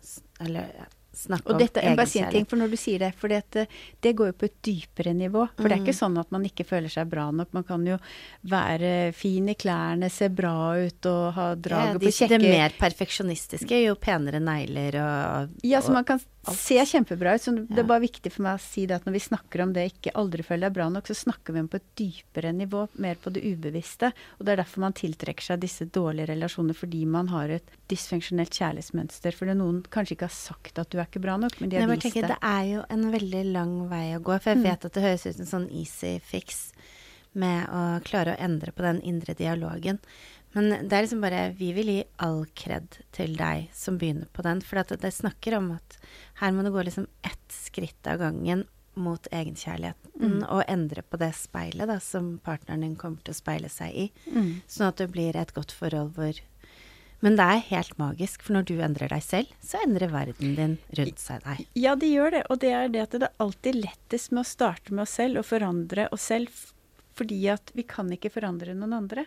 s- 1.17 1.27
om 1.27 1.33
ja, 1.33 1.39
snakke 1.39 1.55
Og 1.55 1.59
dette 1.65 1.83
er 1.83 1.97
bare 1.97 2.07
si 2.13 2.21
en 2.21 2.31
ting, 2.31 2.45
for 2.47 2.57
når 2.61 2.71
du 2.71 2.77
sier 2.77 2.99
det, 2.99 3.15
for 3.17 3.29
det, 3.33 3.67
det 4.03 4.13
går 4.17 4.27
jo 4.33 4.37
på 4.37 4.45
et 4.51 4.57
dypere 4.63 5.15
nivå. 5.17 5.49
For 5.57 5.65
det 5.69 5.73
er 5.73 5.81
Mm. 5.81 5.87
ikke 5.87 5.97
sånn 5.97 6.19
at 6.21 6.31
man 6.31 6.45
ikke 6.45 6.67
føler 6.69 6.89
seg 6.93 7.09
bra 7.09 7.31
nok. 7.31 7.49
Man 7.57 7.65
kan 7.65 7.85
jo 7.87 7.99
være 8.45 9.13
fin 9.17 9.49
i 9.49 9.55
klærne, 9.55 10.11
se 10.13 10.29
bra 10.29 10.77
ut 10.77 11.07
og 11.07 11.33
ha 11.37 11.47
Ja, 11.51 11.55
draget 11.57 12.01
de, 12.01 12.07
på 12.07 12.13
kjekke 12.21 12.39
det 12.41 12.51
mer 12.51 12.71
perfeksjonistiske, 12.79 13.83
jo 13.87 13.95
penere 13.95 14.41
negler 14.43 14.99
og, 15.03 15.51
Ja, 15.65 15.81
så 15.81 15.93
man 15.93 16.05
kan 16.05 16.21
se 16.47 16.77
kjempebra 16.87 17.35
ut. 17.35 17.43
Så 17.43 17.55
det 17.67 17.79
er 17.79 17.89
bare 17.89 18.01
viktig 18.05 18.31
for 18.33 18.43
meg 18.47 18.59
å 18.59 18.63
si 18.63 18.87
det 18.87 18.97
at 19.01 19.05
når 19.07 19.13
vi 19.17 19.23
snakker 19.25 19.63
om 19.65 19.73
det 19.73 19.87
ikke 19.93 20.13
aldri 20.15 20.45
føler 20.47 20.69
deg 20.69 20.75
bra 20.75 20.89
nok, 20.89 21.07
så 21.07 21.15
snakker 21.17 21.53
vi 21.57 21.61
om 21.61 21.69
på 21.69 21.77
et 21.81 21.89
dypere 21.99 22.53
nivå, 22.55 22.89
mer 23.03 23.17
på 23.17 23.33
det 23.33 23.43
ubevisste. 23.43 24.13
Og 24.39 24.47
det 24.47 24.55
er 24.55 24.63
derfor 24.63 24.81
man 24.85 24.93
tiltrekker 24.97 25.43
seg 25.43 25.61
disse 25.61 25.87
dårlige 25.91 26.29
relasjonene, 26.31 26.75
fordi 26.77 27.05
man 27.07 27.29
har 27.29 27.49
et 27.51 27.67
dysfunksjonelt 27.91 28.51
kjærlighetsmønster. 28.55 29.35
Fordi 29.35 29.55
noen 29.59 29.83
kanskje 29.91 30.17
ikke 30.17 30.29
har 30.31 30.37
sagt 30.37 30.79
at 30.79 30.91
du 30.91 30.99
er 31.03 31.06
ikke 31.07 31.23
bra 31.23 31.37
nok, 31.41 31.61
men 31.61 31.71
de 31.73 31.77
har 31.81 31.87
Nei, 31.87 31.97
vist 31.97 32.07
tenker, 32.09 32.27
det. 32.29 32.37
det 32.37 32.51
er 32.51 32.65
jo 32.75 32.85
en 32.91 33.11
veldig 33.13 33.45
lang 33.53 33.75
vei 33.91 34.07
å 34.17 34.23
gå, 34.23 34.37
for 34.41 34.51
jeg 34.55 34.59
Mm. 34.59 34.63
vet 34.71 34.85
at 34.85 34.93
det 34.93 35.03
høres 35.03 35.27
ut 35.27 35.35
som 35.37 35.43
en 35.47 35.53
sånn 35.69 35.71
easy 35.73 36.19
fix 36.21 36.73
med 37.35 37.69
å 37.69 37.83
klare 38.05 38.35
å 38.37 38.41
endre 38.41 38.73
på 38.73 38.83
den 38.83 39.01
indre 39.03 39.35
dialogen. 39.35 39.99
Men 40.55 40.89
det 40.89 40.93
er 40.97 41.03
liksom 41.05 41.21
bare 41.21 41.53
Vi 41.59 41.73
vil 41.75 41.87
gi 41.87 42.05
all 42.19 42.47
kred 42.55 42.87
til 43.13 43.35
deg 43.37 43.69
som 43.75 43.99
begynner 43.99 44.27
på 44.33 44.43
den. 44.43 44.63
For 44.63 44.79
at 44.79 44.89
det 44.89 45.13
snakker 45.13 45.57
om 45.59 45.73
at 45.73 45.99
her 46.41 46.51
må 46.53 46.63
du 46.65 46.71
gå 46.71 46.83
liksom 46.85 47.07
ett 47.23 47.49
skritt 47.53 48.07
av 48.07 48.19
gangen 48.19 48.65
mot 48.97 49.21
egenkjærligheten. 49.31 50.11
Mm. 50.19 50.49
Og 50.49 50.65
endre 50.67 51.03
på 51.03 51.19
det 51.19 51.35
speilet 51.35 51.87
da, 51.87 51.99
som 52.01 52.39
partneren 52.43 52.81
din 52.81 52.97
kommer 52.97 53.21
til 53.23 53.35
å 53.35 53.37
speile 53.37 53.69
seg 53.69 53.93
i. 53.95 54.11
Mm. 54.33 54.63
Sånn 54.67 54.89
at 54.89 54.97
det 54.97 55.11
blir 55.13 55.37
et 55.37 55.53
godt 55.53 55.73
forhold 55.77 56.15
hvor 56.17 56.33
Men 57.25 57.39
det 57.39 57.45
er 57.49 57.63
helt 57.71 57.95
magisk, 57.99 58.43
for 58.45 58.59
når 58.59 58.67
du 58.69 58.75
endrer 58.85 59.11
deg 59.11 59.23
selv, 59.25 59.53
så 59.65 59.81
endrer 59.87 60.13
verden 60.13 60.57
din 60.59 60.75
rundt 60.99 61.23
seg 61.23 61.45
deg. 61.47 61.63
Ja, 61.79 61.95
det 61.97 62.11
gjør 62.13 62.35
det. 62.35 62.43
Og 62.53 62.61
det 62.61 62.73
er 62.77 62.91
det 62.93 63.05
at 63.07 63.17
det 63.17 63.29
er 63.31 63.43
alltid 63.43 63.79
lettest 63.81 64.35
med 64.35 64.43
å 64.43 64.51
starte 64.51 64.93
med 64.93 65.07
oss 65.07 65.17
selv 65.17 65.41
og 65.41 65.49
forandre 65.49 66.11
oss 66.13 66.29
selv. 66.33 66.53
Fordi 67.17 67.41
at 67.49 67.73
vi 67.77 67.87
kan 67.89 68.13
ikke 68.13 68.33
forandre 68.35 68.77
noen 68.77 68.99
andre. 68.99 69.25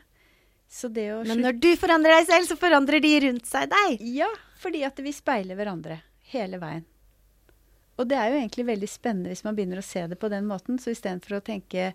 Så 0.69 0.91
det 0.93 1.07
å 1.15 1.23
Men 1.25 1.41
når 1.41 1.57
du 1.57 1.71
forandrer 1.81 2.19
deg 2.19 2.29
selv, 2.29 2.45
så 2.51 2.59
forandrer 2.61 3.01
de 3.01 3.15
rundt 3.25 3.49
seg 3.49 3.71
deg. 3.73 4.05
Ja, 4.13 4.29
fordi 4.61 4.85
at 4.85 5.01
vi 5.01 5.13
speiler 5.15 5.57
hverandre 5.57 6.03
hele 6.29 6.61
veien. 6.61 6.85
Og 7.99 8.07
det 8.07 8.15
er 8.15 8.29
jo 8.29 8.37
egentlig 8.39 8.67
veldig 8.69 8.87
spennende 8.87 9.33
hvis 9.33 9.43
man 9.43 9.57
begynner 9.57 9.81
å 9.81 9.85
se 9.85 10.05
det 10.07 10.19
på 10.21 10.29
den 10.31 10.45
måten. 10.47 10.77
Så 10.79 10.93
istedenfor 10.93 11.39
å 11.39 11.43
tenke 11.43 11.89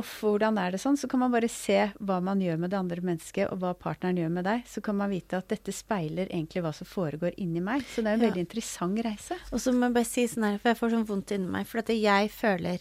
Og 0.00 0.06
hvordan 0.08 0.56
er 0.62 0.72
det 0.72 0.80
sånn? 0.80 0.96
Så 0.96 1.08
kan 1.12 1.20
man 1.20 1.32
bare 1.34 1.48
se 1.52 1.76
hva 2.00 2.16
man 2.24 2.40
gjør 2.40 2.56
med 2.62 2.72
det 2.72 2.78
andre 2.80 3.02
mennesket, 3.04 3.50
og 3.52 3.60
hva 3.60 3.74
partneren 3.76 4.16
gjør 4.22 4.32
med 4.38 4.46
deg. 4.48 4.62
Så 4.70 4.80
kan 4.86 4.96
man 4.96 5.12
vite 5.12 5.36
at 5.42 5.50
dette 5.52 5.74
speiler 5.76 6.30
egentlig 6.32 6.62
hva 6.64 6.72
som 6.76 6.88
foregår 6.88 7.36
inni 7.42 7.60
meg. 7.64 7.84
Så 7.90 8.00
det 8.00 8.06
er 8.08 8.16
en 8.16 8.20
Ja. 8.24 8.30
veldig 8.30 8.44
interessant 8.46 9.04
reise. 9.04 9.36
Og 9.52 9.60
så 9.60 9.74
må 9.76 9.86
jeg 9.90 9.94
bare 9.98 10.08
si 10.08 10.24
sånn 10.26 10.44
her, 10.48 10.58
for 10.58 10.70
jeg 10.72 10.78
får 10.80 10.90
sånn 10.96 11.06
vondt 11.06 11.32
inni 11.36 11.50
meg. 11.52 11.66
For 11.66 11.78
at 11.84 11.88
jeg 11.92 12.30
føler 12.32 12.80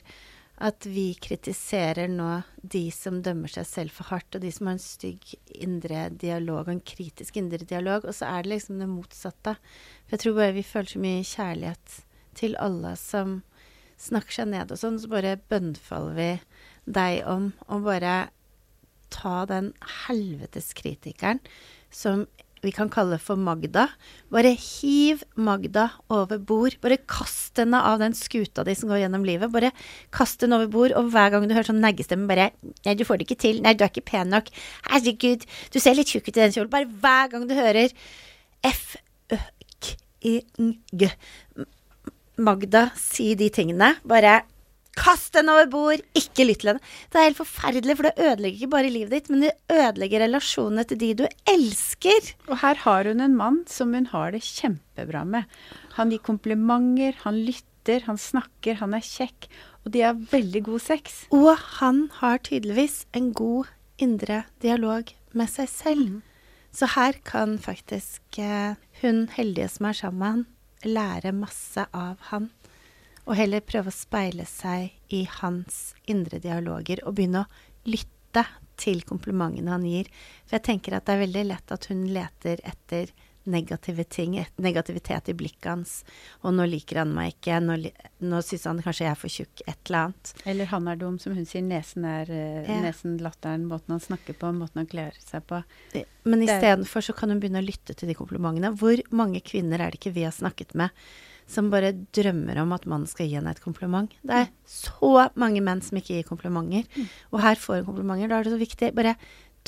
at 0.62 0.80
vi 0.84 1.14
kritiserer 1.16 2.10
nå 2.12 2.44
de 2.68 2.90
som 2.92 3.22
dømmer 3.22 3.48
seg 3.48 3.66
selv 3.66 3.92
for 3.92 4.04
hardt, 4.12 4.36
og 4.36 4.42
de 4.42 4.52
som 4.52 4.68
har 4.68 4.74
en 4.74 4.80
stygg 4.84 5.36
indre 5.56 6.10
dialog 6.12 6.68
og 6.68 6.74
en 6.74 6.82
kritisk 6.82 7.38
indre 7.40 7.64
dialog. 7.66 8.04
Og 8.06 8.14
så 8.16 8.28
er 8.28 8.44
det 8.44 8.52
liksom 8.56 8.80
det 8.80 8.88
motsatte. 8.92 9.56
For 10.08 10.16
jeg 10.18 10.20
tror 10.20 10.36
bare 10.36 10.54
vi 10.54 10.64
føler 10.64 10.92
så 10.96 11.00
mye 11.00 11.24
kjærlighet 11.24 12.02
til 12.36 12.56
alle 12.60 12.96
som 12.98 13.42
snakker 14.00 14.40
seg 14.40 14.52
ned 14.54 14.74
og 14.74 14.80
sånn. 14.82 15.00
Så 15.02 15.12
bare 15.12 15.38
bønnfaller 15.52 16.18
vi 16.18 16.30
deg 16.90 17.24
om 17.30 17.52
å 17.70 17.82
bare 17.86 18.30
ta 19.14 19.44
den 19.50 19.74
helvetes 20.06 20.72
kritikeren 20.78 21.42
som 21.90 22.28
vi 22.60 22.74
kan 22.76 22.90
kalle 22.92 23.16
for 23.24 23.40
Magda. 23.40 23.86
Bare 24.34 24.52
hiv 24.52 25.22
Magda 25.40 25.86
over 26.12 26.42
bord. 26.44 26.76
Bare 26.84 26.98
kast 27.08 27.60
henne 27.62 27.80
av 27.88 28.02
den 28.02 28.16
skuta 28.18 28.66
di 28.68 28.76
som 28.76 28.92
går 28.92 29.06
gjennom 29.06 29.24
livet. 29.28 29.52
Bare 29.54 29.72
kast 30.16 30.44
henne 30.44 30.60
over 30.60 30.68
bord, 30.74 30.96
og 31.00 31.08
hver 31.14 31.32
gang 31.32 31.48
du 31.48 31.56
hører 31.56 31.70
sånn 31.72 31.80
neggestemme, 31.84 32.28
bare 32.30 32.50
Nei, 32.86 32.98
du 33.00 33.06
får 33.08 33.22
det 33.22 33.30
ikke 33.30 33.40
til. 33.46 33.62
Nei, 33.64 33.76
du 33.80 33.86
er 33.86 33.94
ikke 33.94 34.06
pen 34.12 34.32
nok. 34.34 34.52
Herregud, 34.90 35.48
du 35.72 35.80
ser 35.80 35.96
litt 35.96 36.12
tjukk 36.12 36.28
ut 36.28 36.36
i 36.36 36.42
den 36.42 36.56
kjolen. 36.56 36.74
Bare 36.74 36.92
hver 37.00 37.32
gang 37.32 37.48
du 37.48 37.56
hører 37.56 37.96
F, 38.68 38.86
Ø, 39.32 39.40
K, 39.80 39.96
I, 40.28 40.40
N, 40.60 40.76
G 40.92 41.14
Magda 42.40 42.90
si 42.98 43.34
de 43.40 43.50
tingene, 43.54 43.96
bare 44.08 44.42
Kast 45.00 45.32
den 45.38 45.48
over 45.52 45.68
bord! 45.72 46.02
Ikke 46.18 46.44
lytt 46.44 46.60
til 46.64 46.74
henne. 46.74 46.82
Det 47.08 47.20
er 47.20 47.28
helt 47.30 47.40
forferdelig, 47.40 47.96
for 47.96 48.08
det 48.08 48.26
ødelegger 48.26 48.58
ikke 48.58 48.72
bare 48.74 48.92
livet 48.92 49.14
ditt, 49.14 49.30
men 49.32 49.46
det 49.46 49.52
ødelegger 49.72 50.24
relasjonene 50.26 50.84
til 50.90 51.00
de 51.00 51.12
du 51.22 51.24
elsker. 51.48 52.32
Og 52.50 52.60
her 52.64 52.82
har 52.84 53.08
hun 53.08 53.24
en 53.24 53.38
mann 53.40 53.62
som 53.72 53.94
hun 53.96 54.10
har 54.12 54.34
det 54.36 54.42
kjempebra 54.44 55.24
med. 55.30 55.48
Han 55.96 56.12
gir 56.12 56.24
komplimenter, 56.26 57.16
han 57.24 57.40
lytter, 57.48 58.04
han 58.10 58.20
snakker, 58.20 58.82
han 58.82 58.98
er 58.98 59.06
kjekk. 59.06 59.48
Og 59.86 59.94
de 59.96 60.04
har 60.04 60.20
veldig 60.34 60.66
god 60.68 60.84
sex. 60.90 61.22
Og 61.32 61.54
han 61.80 62.08
har 62.20 62.44
tydeligvis 62.44 63.06
en 63.16 63.32
god 63.32 63.72
indre 64.04 64.44
dialog 64.60 65.14
med 65.32 65.54
seg 65.54 65.72
selv. 65.72 66.22
Så 66.76 66.92
her 66.98 67.16
kan 67.26 67.56
faktisk 67.62 68.42
eh, 68.42 68.76
hun 69.02 69.28
heldige 69.34 69.72
som 69.72 69.88
er 69.90 69.98
sammen 69.98 70.20
med 70.20 70.34
han, 70.34 70.48
lære 70.86 71.34
masse 71.36 71.86
av 71.96 72.22
han. 72.32 72.50
Og 73.28 73.36
heller 73.38 73.66
prøve 73.66 73.92
å 73.92 73.96
speile 73.96 74.46
seg 74.50 74.96
i 75.14 75.26
hans 75.40 75.94
indre 76.10 76.40
dialoger 76.42 77.04
og 77.06 77.18
begynne 77.18 77.44
å 77.44 77.90
lytte 77.90 78.46
til 78.80 79.04
komplimentene 79.08 79.74
han 79.74 79.86
gir. 79.86 80.10
For 80.48 80.58
jeg 80.58 80.68
tenker 80.70 80.96
at 80.96 81.08
det 81.08 81.16
er 81.16 81.26
veldig 81.26 81.46
lett 81.50 81.74
at 81.76 81.90
hun 81.92 82.06
leter 82.16 82.64
etter 82.68 83.12
negative 83.46 84.04
ting, 84.10 84.36
negativitet 84.58 85.30
i 85.30 85.34
blikket 85.34 85.66
hans. 85.72 85.94
Og 86.44 86.54
nå 86.54 86.66
liker 86.70 87.00
han 87.02 87.14
meg 87.16 87.34
ikke, 87.36 87.60
nå, 87.64 87.78
nå 88.22 88.42
syns 88.46 88.66
han 88.70 88.82
kanskje 88.84 89.06
jeg 89.08 89.12
er 89.12 89.20
for 89.22 89.34
tjukk, 89.34 89.64
et 89.68 89.78
eller 89.88 90.00
annet. 90.10 90.34
Eller 90.46 90.66
han 90.74 90.88
er 90.92 91.00
dum, 91.02 91.18
som 91.20 91.34
hun 91.38 91.46
sier. 91.50 91.64
Nesen 91.66 92.06
er 92.06 92.30
eh, 92.30 92.68
Ja. 92.70 92.82
nesen, 92.84 93.18
latteren, 93.24 93.66
måten 93.70 93.96
han 93.96 94.04
snakker 94.04 94.38
på, 94.38 94.52
måten 94.54 94.84
han 94.84 94.88
kler 94.92 95.12
seg 95.20 95.46
på. 95.48 95.64
Men 96.26 96.40
Det- 96.46 96.50
istedenfor 96.50 97.02
så 97.02 97.16
kan 97.16 97.30
hun 97.30 97.40
begynne 97.40 97.64
å 97.64 97.66
lytte 97.66 97.96
til 97.96 98.08
de 98.08 98.14
komplimentene. 98.16 98.76
Hvor 98.78 99.02
mange 99.12 99.42
kvinner 99.42 99.80
er 99.80 99.92
det 99.92 100.00
ikke 100.00 100.14
vi 100.14 100.24
har 100.28 100.32
snakket 100.36 100.76
med 100.76 100.92
som 101.50 101.72
bare 101.72 101.94
drømmer 102.14 102.60
om 102.62 102.72
at 102.74 102.86
mannen 102.86 103.08
skal 103.10 103.26
gi 103.26 103.34
henne 103.34 103.50
et 103.50 103.62
kompliment? 103.64 104.12
Det 104.24 104.36
er 104.36 104.50
så 104.68 105.32
mange 105.36 105.64
menn 105.66 105.82
som 105.82 105.98
ikke 105.98 106.14
gir 106.22 106.24
komplimenter. 106.30 106.86
Og 107.34 107.42
her 107.42 107.56
får 107.56 107.84
hun 107.84 107.96
komplimenter. 107.96 108.30
Da 108.30 108.38
er 108.40 108.44
det 108.44 108.54
så 108.54 108.60
viktig 108.62 108.94
bare 108.94 109.16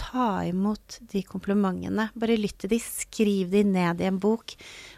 ta 0.01 0.41
imot 0.47 0.97
de 1.13 1.21
komplimentene. 1.27 2.09
Bare 2.17 2.39
lytt 2.39 2.63
til 2.63 2.73
de, 2.73 2.81
skriv 2.81 3.53
de 3.53 3.63
ned 3.67 4.01
i 4.01 4.09
en 4.09 4.19
bok. 4.21 4.55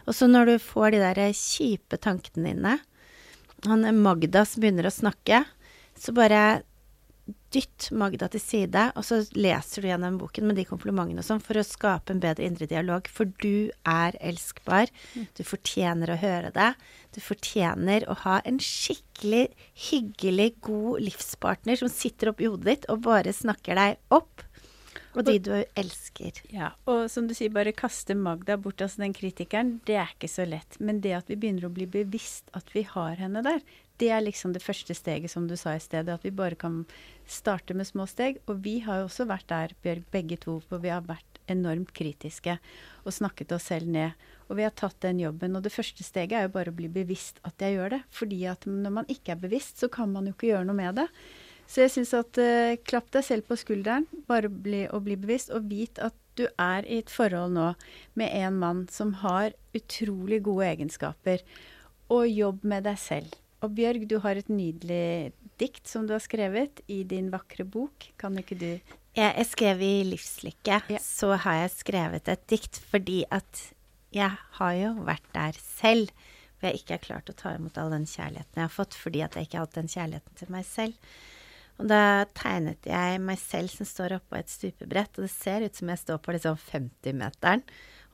Og 0.08 0.16
så 0.16 0.28
når 0.30 0.54
du 0.54 0.56
får 0.62 0.94
de 0.94 1.02
der 1.04 1.24
kjipe 1.36 2.00
tankene 2.00 2.54
dine, 2.54 2.78
han 3.64 3.84
er 3.88 3.96
Magda 3.96 4.44
som 4.48 4.64
begynner 4.64 4.88
å 4.88 4.92
snakke, 4.92 5.44
så 5.96 6.12
bare 6.12 6.62
dytt 7.54 7.86
Magda 7.96 8.26
til 8.28 8.42
side, 8.42 8.82
og 8.98 9.06
så 9.06 9.20
leser 9.38 9.84
du 9.84 9.88
gjennom 9.88 10.18
boken 10.20 10.48
med 10.48 10.58
de 10.58 10.66
komplimentene 10.68 11.22
og 11.22 11.26
sånn, 11.26 11.40
for 11.40 11.56
å 11.56 11.64
skape 11.64 12.12
en 12.12 12.20
bedre 12.20 12.44
indre 12.44 12.68
dialog. 12.68 13.08
For 13.08 13.30
du 13.40 13.70
er 13.88 14.18
elskbar. 14.20 14.92
Du 15.38 15.44
fortjener 15.46 16.12
å 16.12 16.18
høre 16.20 16.50
det. 16.54 16.72
Du 17.16 17.22
fortjener 17.24 18.04
å 18.10 18.18
ha 18.26 18.40
en 18.44 18.58
skikkelig 18.60 19.46
hyggelig, 19.86 20.50
god 20.66 21.04
livspartner 21.06 21.80
som 21.80 21.92
sitter 21.92 22.34
oppi 22.34 22.50
hodet 22.50 22.68
ditt 22.68 22.90
og 22.92 23.06
bare 23.06 23.32
snakker 23.32 23.80
deg 23.80 24.02
opp. 24.14 24.44
Og 25.14 25.22
de 25.26 25.36
du 25.38 25.52
elsker. 25.78 26.40
Ja, 26.50 26.72
og 26.90 27.06
som 27.12 27.28
du 27.30 27.34
sier, 27.36 27.52
bare 27.54 27.74
kaste 27.76 28.16
Magda 28.18 28.56
bort, 28.58 28.82
altså 28.82 29.04
den 29.04 29.14
kritikeren, 29.14 29.76
det 29.86 29.98
er 30.00 30.10
ikke 30.10 30.30
så 30.30 30.46
lett. 30.48 30.78
Men 30.82 31.00
det 31.04 31.14
at 31.14 31.30
vi 31.30 31.38
begynner 31.38 31.68
å 31.68 31.74
bli 31.74 31.86
bevisst 31.90 32.50
at 32.58 32.72
vi 32.74 32.82
har 32.88 33.20
henne 33.22 33.44
der, 33.46 33.62
det 34.02 34.08
er 34.10 34.24
liksom 34.24 34.54
det 34.54 34.62
første 34.64 34.94
steget, 34.96 35.30
som 35.30 35.46
du 35.46 35.54
sa 35.58 35.76
i 35.76 35.82
stedet. 35.82 36.10
At 36.10 36.26
vi 36.26 36.34
bare 36.34 36.58
kan 36.58 36.82
starte 37.30 37.76
med 37.78 37.86
små 37.86 38.08
steg. 38.10 38.40
Og 38.50 38.64
vi 38.64 38.80
har 38.82 39.02
jo 39.02 39.08
også 39.08 39.28
vært 39.30 39.46
der, 39.52 39.76
Bjørg, 39.84 40.02
begge 40.10 40.38
to, 40.42 40.58
hvor 40.68 40.82
vi 40.82 40.90
har 40.90 41.06
vært 41.06 41.38
enormt 41.52 41.92
kritiske 41.94 42.56
og 43.04 43.12
snakket 43.12 43.52
oss 43.54 43.68
selv 43.70 43.90
ned. 43.92 44.18
Og 44.48 44.58
vi 44.58 44.66
har 44.66 44.74
tatt 44.76 44.98
den 45.04 45.22
jobben. 45.22 45.54
Og 45.54 45.62
det 45.62 45.72
første 45.72 46.02
steget 46.06 46.36
er 46.38 46.48
jo 46.48 46.54
bare 46.56 46.74
å 46.74 46.76
bli 46.76 46.90
bevisst 46.90 47.38
at 47.46 47.62
jeg 47.62 47.78
gjør 47.78 47.96
det. 47.96 48.02
Fordi 48.18 48.42
at 48.50 48.66
når 48.66 48.98
man 48.98 49.10
ikke 49.12 49.36
er 49.36 49.42
bevisst, 49.46 49.78
så 49.78 49.90
kan 49.92 50.10
man 50.10 50.26
jo 50.26 50.34
ikke 50.34 50.50
gjøre 50.50 50.66
noe 50.68 50.80
med 50.80 50.98
det. 50.98 51.08
Så 51.66 51.84
jeg 51.84 51.94
syns 51.94 52.12
at 52.16 52.38
uh, 52.40 52.74
klapp 52.86 53.08
deg 53.14 53.24
selv 53.26 53.48
på 53.48 53.56
skulderen, 53.58 54.06
bare 54.28 54.50
bli, 54.52 54.84
og 54.90 55.06
bli 55.06 55.16
bevisst, 55.20 55.52
og 55.54 55.70
vit 55.70 55.98
at 56.02 56.14
du 56.38 56.46
er 56.60 56.86
i 56.90 56.98
et 57.02 57.12
forhold 57.12 57.54
nå 57.54 57.70
med 58.18 58.32
en 58.42 58.58
mann 58.58 58.82
som 58.90 59.12
har 59.22 59.54
utrolig 59.76 60.42
gode 60.46 60.66
egenskaper. 60.72 61.44
Og 62.12 62.26
jobb 62.28 62.66
med 62.68 62.84
deg 62.88 62.98
selv. 63.00 63.38
Og 63.64 63.72
Bjørg, 63.78 64.04
du 64.10 64.18
har 64.20 64.36
et 64.36 64.50
nydelig 64.52 65.32
dikt 65.60 65.88
som 65.88 66.04
du 66.06 66.12
har 66.12 66.22
skrevet 66.22 66.82
i 66.90 67.00
din 67.08 67.30
vakre 67.32 67.64
bok. 67.64 68.10
Kan 68.20 68.36
ikke 68.40 68.58
du 68.60 68.68
Jeg, 69.14 69.46
skrev 69.46 69.80
i 69.80 70.02
Livslykke, 70.10 70.82
Ja. 70.90 70.98
så 70.98 71.36
har 71.38 71.62
jeg 71.62 71.70
skrevet 71.78 72.28
et 72.28 72.46
dikt 72.50 72.80
fordi 72.90 73.24
at 73.30 73.70
jeg 74.12 74.30
har 74.58 74.74
jo 74.74 74.90
vært 75.06 75.26
der 75.32 75.56
selv. 75.58 76.10
For 76.58 76.68
jeg 76.68 76.82
ikke 76.82 76.96
har 76.98 77.06
klart 77.06 77.30
å 77.30 77.36
ta 77.38 77.54
imot 77.54 77.78
all 77.78 77.94
den 77.94 78.06
kjærligheten 78.06 78.58
jeg 78.58 78.66
har 78.66 78.74
fått, 78.74 78.94
fordi 78.98 79.22
at 79.22 79.34
jeg 79.34 79.46
ikke 79.46 79.58
har 79.58 79.66
hatt 79.66 79.78
den 79.78 79.90
kjærligheten 79.90 80.38
til 80.38 80.52
meg 80.54 80.66
selv. 80.66 80.94
Og 81.82 81.88
da 81.90 82.26
tegnet 82.38 82.86
jeg 82.86 83.22
meg 83.22 83.40
selv 83.42 83.72
som 83.72 83.88
står 83.88 84.18
oppå 84.20 84.38
et 84.38 84.52
stupebrett, 84.52 85.16
og 85.16 85.26
det 85.26 85.32
ser 85.34 85.64
ut 85.64 85.74
som 85.74 85.90
jeg 85.90 86.02
står 86.04 86.20
på 86.22 86.34
liksom 86.36 86.58
50-meteren. 86.68 87.64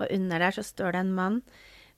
Og 0.01 0.07
under 0.09 0.41
der 0.41 0.57
så 0.57 0.65
står 0.65 0.97
det 0.97 1.03
en 1.05 1.17
mann 1.17 1.43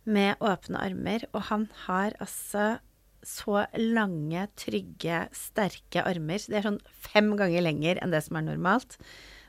med 0.03 0.43
åpne 0.43 0.81
armer, 0.83 1.29
og 1.31 1.47
han 1.53 1.69
har 1.85 2.17
altså 2.23 2.81
så 3.23 3.61
lange, 3.79 4.49
trygge, 4.59 5.29
sterke 5.37 6.03
armer. 6.03 6.43
Det 6.43 6.59
er 6.59 6.67
sånn 6.67 6.83
fem 7.07 7.31
ganger 7.39 7.63
lenger 7.63 8.01
enn 8.03 8.11
det 8.11 8.25
som 8.27 8.41
er 8.41 8.49
normalt. 8.49 8.99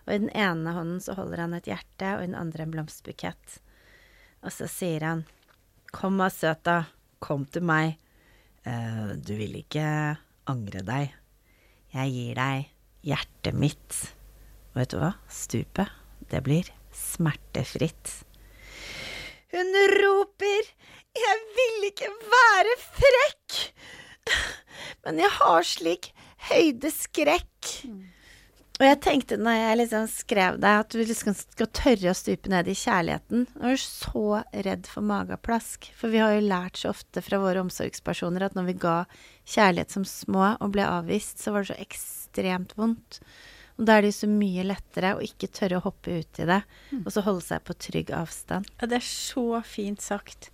Og 0.06 0.14
i 0.14 0.20
den 0.22 0.30
ene 0.38 0.76
hånden 0.76 1.02
så 1.02 1.16
holder 1.18 1.42
han 1.46 1.58
et 1.58 1.70
hjerte, 1.72 2.12
og 2.14 2.22
i 2.22 2.30
den 2.30 2.38
andre 2.38 2.68
en 2.68 2.76
blomsterbukett. 2.76 3.58
Og 4.44 4.54
så 4.54 4.68
sier 4.70 5.08
han, 5.08 5.26
kom 5.96 6.22
da, 6.22 6.30
søta, 6.30 6.78
kom 7.24 7.48
til 7.50 7.66
meg. 7.66 7.98
Eh, 8.68 9.16
du 9.18 9.34
vil 9.40 9.58
ikke 9.64 9.88
angre 10.52 10.86
deg. 10.86 11.23
Jeg 11.94 12.10
gir 12.10 12.38
deg 12.40 12.70
hjertet 13.06 13.58
mitt. 13.58 13.98
Og 14.74 14.82
vet 14.82 14.94
du 14.94 14.98
hva? 14.98 15.12
Stupet, 15.30 15.92
det 16.32 16.42
blir 16.46 16.70
smertefritt. 16.94 18.24
Hun 19.54 19.70
roper 20.02 20.64
'Jeg 21.14 21.38
vil 21.56 21.84
ikke 21.92 22.10
være 22.10 22.74
frekk', 22.82 23.58
men 25.06 25.20
jeg 25.22 25.30
har 25.30 25.62
slik 25.62 26.10
høydeskrekk. 26.50 27.70
Og 28.80 28.88
jeg 28.88 29.00
tenkte 29.06 29.38
når 29.38 29.58
jeg 29.60 29.78
liksom 29.84 30.06
skrev 30.10 30.56
deg, 30.58 30.80
at 30.82 30.94
du 30.96 31.04
liksom 31.06 31.36
skal 31.38 31.70
tørre 31.78 32.10
å 32.10 32.18
stupe 32.18 32.50
ned 32.50 32.70
i 32.72 32.76
kjærligheten. 32.78 33.46
Nå 33.54 33.70
er 33.70 33.78
du 33.78 33.84
så 33.84 34.42
redd 34.66 34.90
for 34.90 35.06
mageplask. 35.06 35.92
For 36.00 36.14
vi 36.14 36.22
har 36.24 36.34
jo 36.34 36.46
lært 36.48 36.82
så 36.82 36.90
ofte 36.90 37.22
fra 37.22 37.40
våre 37.44 37.62
omsorgspersoner 37.62 38.48
at 38.48 38.58
når 38.58 38.72
vi 38.72 38.78
ga 38.82 38.96
kjærlighet 39.46 39.94
som 39.94 40.08
små 40.10 40.56
og 40.58 40.74
ble 40.74 40.88
avvist, 40.90 41.44
så 41.44 41.54
var 41.54 41.64
det 41.64 41.76
så 41.76 41.86
ekstremt 41.86 42.74
vondt. 42.80 43.22
Og 43.78 43.88
da 43.88 43.96
er 43.96 44.06
det 44.06 44.14
jo 44.14 44.20
så 44.24 44.30
mye 44.30 44.66
lettere 44.66 45.16
å 45.16 45.22
ikke 45.26 45.50
tørre 45.54 45.80
å 45.80 45.86
hoppe 45.86 46.20
ut 46.22 46.42
i 46.42 46.50
det, 46.50 46.60
og 47.00 47.08
så 47.14 47.24
holde 47.26 47.46
seg 47.46 47.64
på 47.66 47.78
trygg 47.88 48.12
avstand. 48.14 48.70
Ja, 48.82 48.90
det 48.90 49.00
er 49.00 49.08
så 49.08 49.48
fint 49.66 50.02
sagt. 50.02 50.52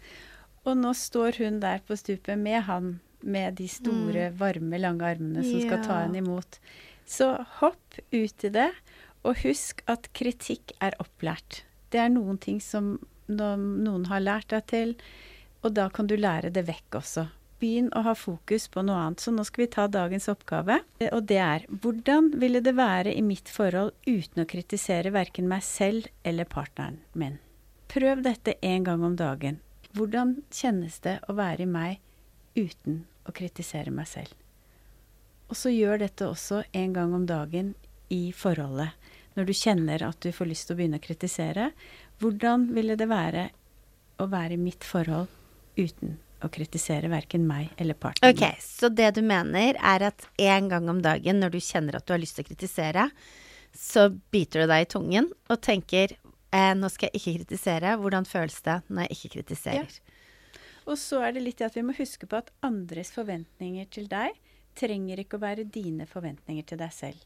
Og 0.67 0.77
nå 0.79 0.93
står 0.95 1.39
hun 1.43 1.59
der 1.63 1.83
på 1.87 1.97
stupet 1.99 2.39
med 2.39 2.63
han 2.67 2.97
med 3.19 3.57
de 3.59 3.67
store, 3.67 4.29
varme, 4.39 4.79
lange 4.79 5.07
armene 5.07 5.43
som 5.43 5.59
skal 5.65 5.83
ta 5.83 5.97
henne 6.05 6.21
imot. 6.21 6.59
Så 7.09 7.31
hopp 7.59 7.97
ut 8.13 8.43
i 8.45 8.51
det, 8.53 8.69
og 9.25 9.41
husk 9.41 9.81
at 9.89 10.11
kritikk 10.15 10.75
er 10.79 10.95
opplært. 11.01 11.63
Det 11.89 11.99
er 12.03 12.11
noen 12.13 12.37
ting 12.37 12.61
som 12.61 12.99
noen 13.29 14.05
har 14.09 14.21
lært 14.21 14.53
deg 14.53 14.67
til, 14.69 14.95
og 15.65 15.73
da 15.75 15.89
kan 15.93 16.07
du 16.07 16.15
lære 16.17 16.53
det 16.53 16.67
vekk 16.69 17.01
også. 17.01 17.27
begynn 17.59 17.89
å 17.91 18.05
ha 18.05 18.13
fokus 18.15 18.69
på 18.71 18.81
noe 18.87 18.95
annet. 18.95 19.19
Så 19.19 19.33
nå 19.35 19.43
skal 19.43 19.65
vi 19.65 19.71
ta 19.73 19.87
dagens 19.91 20.29
oppgave, 20.31 20.79
og 21.11 21.25
det 21.27 21.39
er 21.43 21.65
hvordan 21.67 22.31
ville 22.39 22.61
det 22.63 22.75
være 22.77 23.11
i 23.11 23.21
mitt 23.25 23.51
forhold 23.51 23.91
uten 24.07 24.43
å 24.43 24.47
kritisere 24.47 25.11
verken 25.11 25.49
meg 25.51 25.65
selv 25.67 26.07
eller 26.23 26.47
partneren 26.47 27.01
min? 27.13 27.35
Prøv 27.91 28.23
dette 28.23 28.55
en 28.63 28.85
gang 28.87 29.03
om 29.03 29.17
dagen. 29.19 29.59
Hvordan 29.91 30.37
kjennes 30.53 31.01
det 31.03 31.17
å 31.27 31.35
være 31.35 31.65
i 31.65 31.69
meg 31.69 31.99
uten 32.55 33.03
å 33.27 33.35
kritisere 33.35 33.91
meg 33.91 34.07
selv? 34.07 34.31
Og 35.49 35.57
så 35.57 35.71
gjør 35.73 36.03
dette 36.03 36.27
også 36.29 36.63
en 36.77 36.93
gang 36.93 37.13
om 37.17 37.25
dagen 37.29 37.73
i 38.13 38.29
forholdet. 38.35 38.93
Når 39.37 39.47
du 39.49 39.53
kjenner 39.55 40.03
at 40.05 40.21
du 40.21 40.31
får 40.35 40.49
lyst 40.49 40.67
til 40.67 40.75
å 40.75 40.79
begynne 40.79 40.99
å 40.99 41.03
kritisere, 41.03 41.69
hvordan 42.21 42.69
ville 42.75 42.97
det 42.99 43.07
være 43.09 43.49
å 44.19 44.27
være 44.29 44.57
i 44.57 44.61
mitt 44.61 44.85
forhold 44.85 45.29
uten 45.79 46.17
å 46.43 46.49
kritisere 46.51 47.09
verken 47.11 47.45
meg 47.47 47.71
eller 47.81 47.97
partneren? 47.97 48.35
Ok, 48.35 48.59
Så 48.61 48.89
det 48.93 49.13
du 49.17 49.21
mener, 49.25 49.77
er 49.79 50.09
at 50.11 50.27
en 50.37 50.69
gang 50.71 50.89
om 50.91 51.01
dagen 51.03 51.39
når 51.39 51.55
du 51.55 51.59
kjenner 51.63 51.97
at 51.97 52.05
du 52.05 52.13
har 52.13 52.21
lyst 52.21 52.37
til 52.37 52.45
å 52.45 52.49
kritisere, 52.49 53.09
så 53.75 54.09
biter 54.33 54.63
du 54.63 54.71
deg 54.71 54.85
i 54.85 54.89
tungen 54.91 55.29
og 55.49 55.61
tenker 55.61 56.15
eh, 56.15 56.73
nå 56.75 56.89
skal 56.91 57.09
jeg 57.09 57.21
ikke 57.21 57.35
kritisere. 57.43 57.95
Hvordan 58.01 58.27
føles 58.27 58.59
det 58.65 58.79
når 58.87 59.07
jeg 59.07 59.17
ikke 59.17 59.33
kritiserer? 59.37 59.97
Ja. 59.97 60.15
Og 60.89 60.97
så 60.97 61.21
er 61.21 61.35
det 61.35 61.45
litt 61.45 61.61
at 61.61 61.75
vi 61.77 61.85
må 61.85 61.93
huske 61.97 62.25
på 62.25 62.39
at 62.39 62.49
andres 62.65 63.11
forventninger 63.13 63.85
til 63.93 64.07
deg 64.09 64.33
trenger 64.79 65.21
ikke 65.21 65.37
å 65.37 65.43
være 65.43 65.67
dine 65.67 66.07
forventninger 66.09 66.65
til 66.71 66.79
deg 66.81 66.95
selv. 66.95 67.21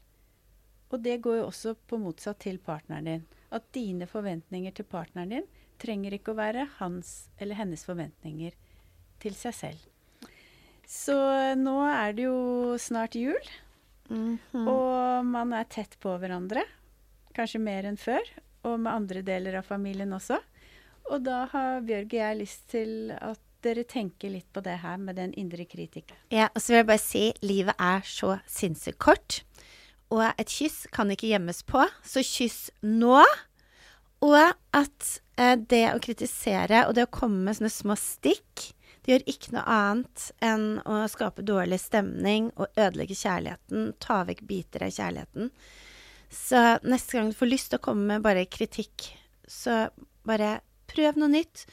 Og 0.92 1.00
det 1.02 1.20
går 1.24 1.40
jo 1.40 1.48
også 1.48 1.74
på 1.88 1.98
motsatt 2.02 2.42
til 2.44 2.60
partneren 2.62 3.08
din. 3.08 3.24
At 3.54 3.66
dine 3.74 4.06
forventninger 4.10 4.74
til 4.74 4.86
partneren 4.90 5.32
din 5.32 5.50
trenger 5.82 6.14
ikke 6.14 6.34
å 6.34 6.38
være 6.38 6.68
hans 6.78 7.30
eller 7.38 7.58
hennes 7.58 7.82
forventninger 7.86 8.54
til 9.22 9.36
seg 9.38 9.56
selv. 9.58 9.90
Så 10.86 11.16
nå 11.56 11.78
er 11.88 12.12
det 12.14 12.26
jo 12.26 12.76
snart 12.78 13.16
jul, 13.18 13.52
Mm 14.08 14.38
-hmm. 14.52 14.68
og 14.68 15.24
man 15.24 15.52
er 15.52 15.64
tett 15.64 16.00
på 16.00 16.18
hverandre. 16.18 16.64
Kanskje 17.34 17.58
mer 17.58 17.84
enn 17.84 17.96
før, 17.96 18.20
og 18.62 18.80
med 18.80 18.92
andre 18.92 19.22
deler 19.22 19.54
av 19.54 19.62
familien 19.62 20.12
også. 20.12 20.38
Og 21.10 21.22
da 21.24 21.44
har 21.46 21.80
Bjørg 21.80 22.04
og 22.04 22.20
jeg 22.20 22.38
lyst 22.38 22.68
til 22.68 23.10
at 23.10 23.40
dere 23.64 23.86
tenker 23.88 24.32
litt 24.32 24.50
på 24.54 24.62
det 24.64 24.76
her 24.84 25.00
med 25.00 25.18
den 25.20 25.32
indre 25.40 25.66
kritikeren. 25.68 26.20
Ja, 26.32 26.50
og 26.52 26.62
så 26.62 26.72
vil 26.72 26.82
jeg 26.82 26.90
bare 26.92 27.02
si 27.02 27.24
livet 27.44 27.80
er 27.80 28.04
så 28.08 28.36
sinnssykt 28.50 29.00
kort. 29.02 29.40
Og 30.14 30.24
et 30.28 30.52
kyss 30.52 30.84
kan 30.94 31.10
ikke 31.10 31.32
gjemmes 31.32 31.64
på, 31.66 31.82
så 32.04 32.22
kyss 32.24 32.68
nå. 32.84 33.18
Og 34.24 34.40
at 34.76 35.10
eh, 35.40 35.56
det 35.58 35.86
å 35.92 36.00
kritisere 36.02 36.86
og 36.88 36.94
det 36.96 37.08
å 37.08 37.12
komme 37.12 37.42
med 37.48 37.58
sånne 37.58 37.72
små 37.72 37.98
stikk 37.98 38.70
det 39.04 39.12
gjør 39.12 39.26
ikke 39.28 39.52
noe 39.52 39.64
annet 39.68 40.22
enn 40.44 40.68
å 40.88 41.02
skape 41.12 41.44
dårlig 41.44 41.76
stemning 41.82 42.48
og 42.56 42.70
ødelegge 42.72 43.16
kjærligheten. 43.20 43.90
Ta 44.00 44.22
vekk 44.24 44.40
biter 44.48 44.86
av 44.86 44.94
kjærligheten. 44.96 45.50
Så 46.32 46.62
neste 46.88 47.18
gang 47.18 47.28
du 47.28 47.36
får 47.36 47.50
lyst 47.50 47.70
til 47.70 47.82
å 47.82 47.84
komme 47.84 48.06
med 48.08 48.24
bare 48.24 48.46
kritikk, 48.48 49.10
så 49.44 49.90
bare 50.24 50.56
prøv 50.88 51.20
noe 51.20 51.34
nytt. 51.34 51.66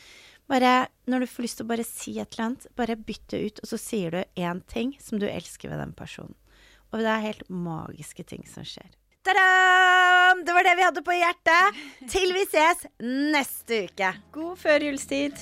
Bare 0.51 0.89
når 1.07 1.23
du 1.23 1.31
får 1.31 1.45
lyst 1.45 1.59
til 1.61 1.63
å 1.63 1.69
bare 1.69 1.83
si 1.87 2.17
et 2.19 2.33
eller 2.35 2.49
annet, 2.49 2.65
bare 2.75 2.97
bytt 2.99 3.23
det 3.31 3.39
ut, 3.39 3.61
og 3.63 3.69
så 3.71 3.77
sier 3.79 4.11
du 4.11 4.41
én 4.41 4.59
ting 4.67 4.97
som 4.99 5.21
du 5.21 5.27
elsker 5.29 5.71
ved 5.71 5.79
den 5.79 5.93
personen. 5.95 6.35
Og 6.91 6.99
det 6.99 7.07
er 7.07 7.23
helt 7.23 7.45
magiske 7.47 8.25
ting 8.27 8.43
som 8.51 8.65
skjer. 8.67 8.89
Ta-da! 9.23 9.45
Det 10.43 10.55
var 10.55 10.67
det 10.67 10.73
vi 10.75 10.83
hadde 10.83 11.03
på 11.07 11.15
hjertet. 11.15 11.79
Til 12.11 12.33
vi 12.35 12.43
ses 12.49 12.83
neste 12.99 13.85
uke. 13.87 14.11
God 14.35 14.59
førjulstid! 14.59 15.39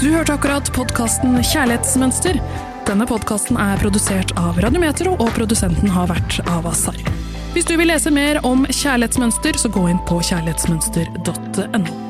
Du 0.00 0.08
hørte 0.14 0.36
akkurat 0.36 0.72
podkasten 0.76 1.36
Kjærlighetsmønster. 1.42 2.40
Denne 2.88 3.08
podkasten 3.10 3.60
er 3.60 3.80
produsert 3.82 4.32
av 4.40 4.60
Radiometro, 4.64 5.16
og 5.18 5.32
produsenten 5.36 5.92
har 5.92 6.08
vært 6.12 6.40
Avasar. 6.46 7.25
Hvis 7.56 7.64
du 7.64 7.72
vil 7.80 7.88
lese 7.88 8.10
mer 8.12 8.42
om 8.44 8.66
kjærlighetsmønster, 8.68 9.56
så 9.56 9.70
gå 9.72 9.86
inn 9.88 10.02
på 10.04 10.20
kjærlighetsmønster.no. 10.28 12.05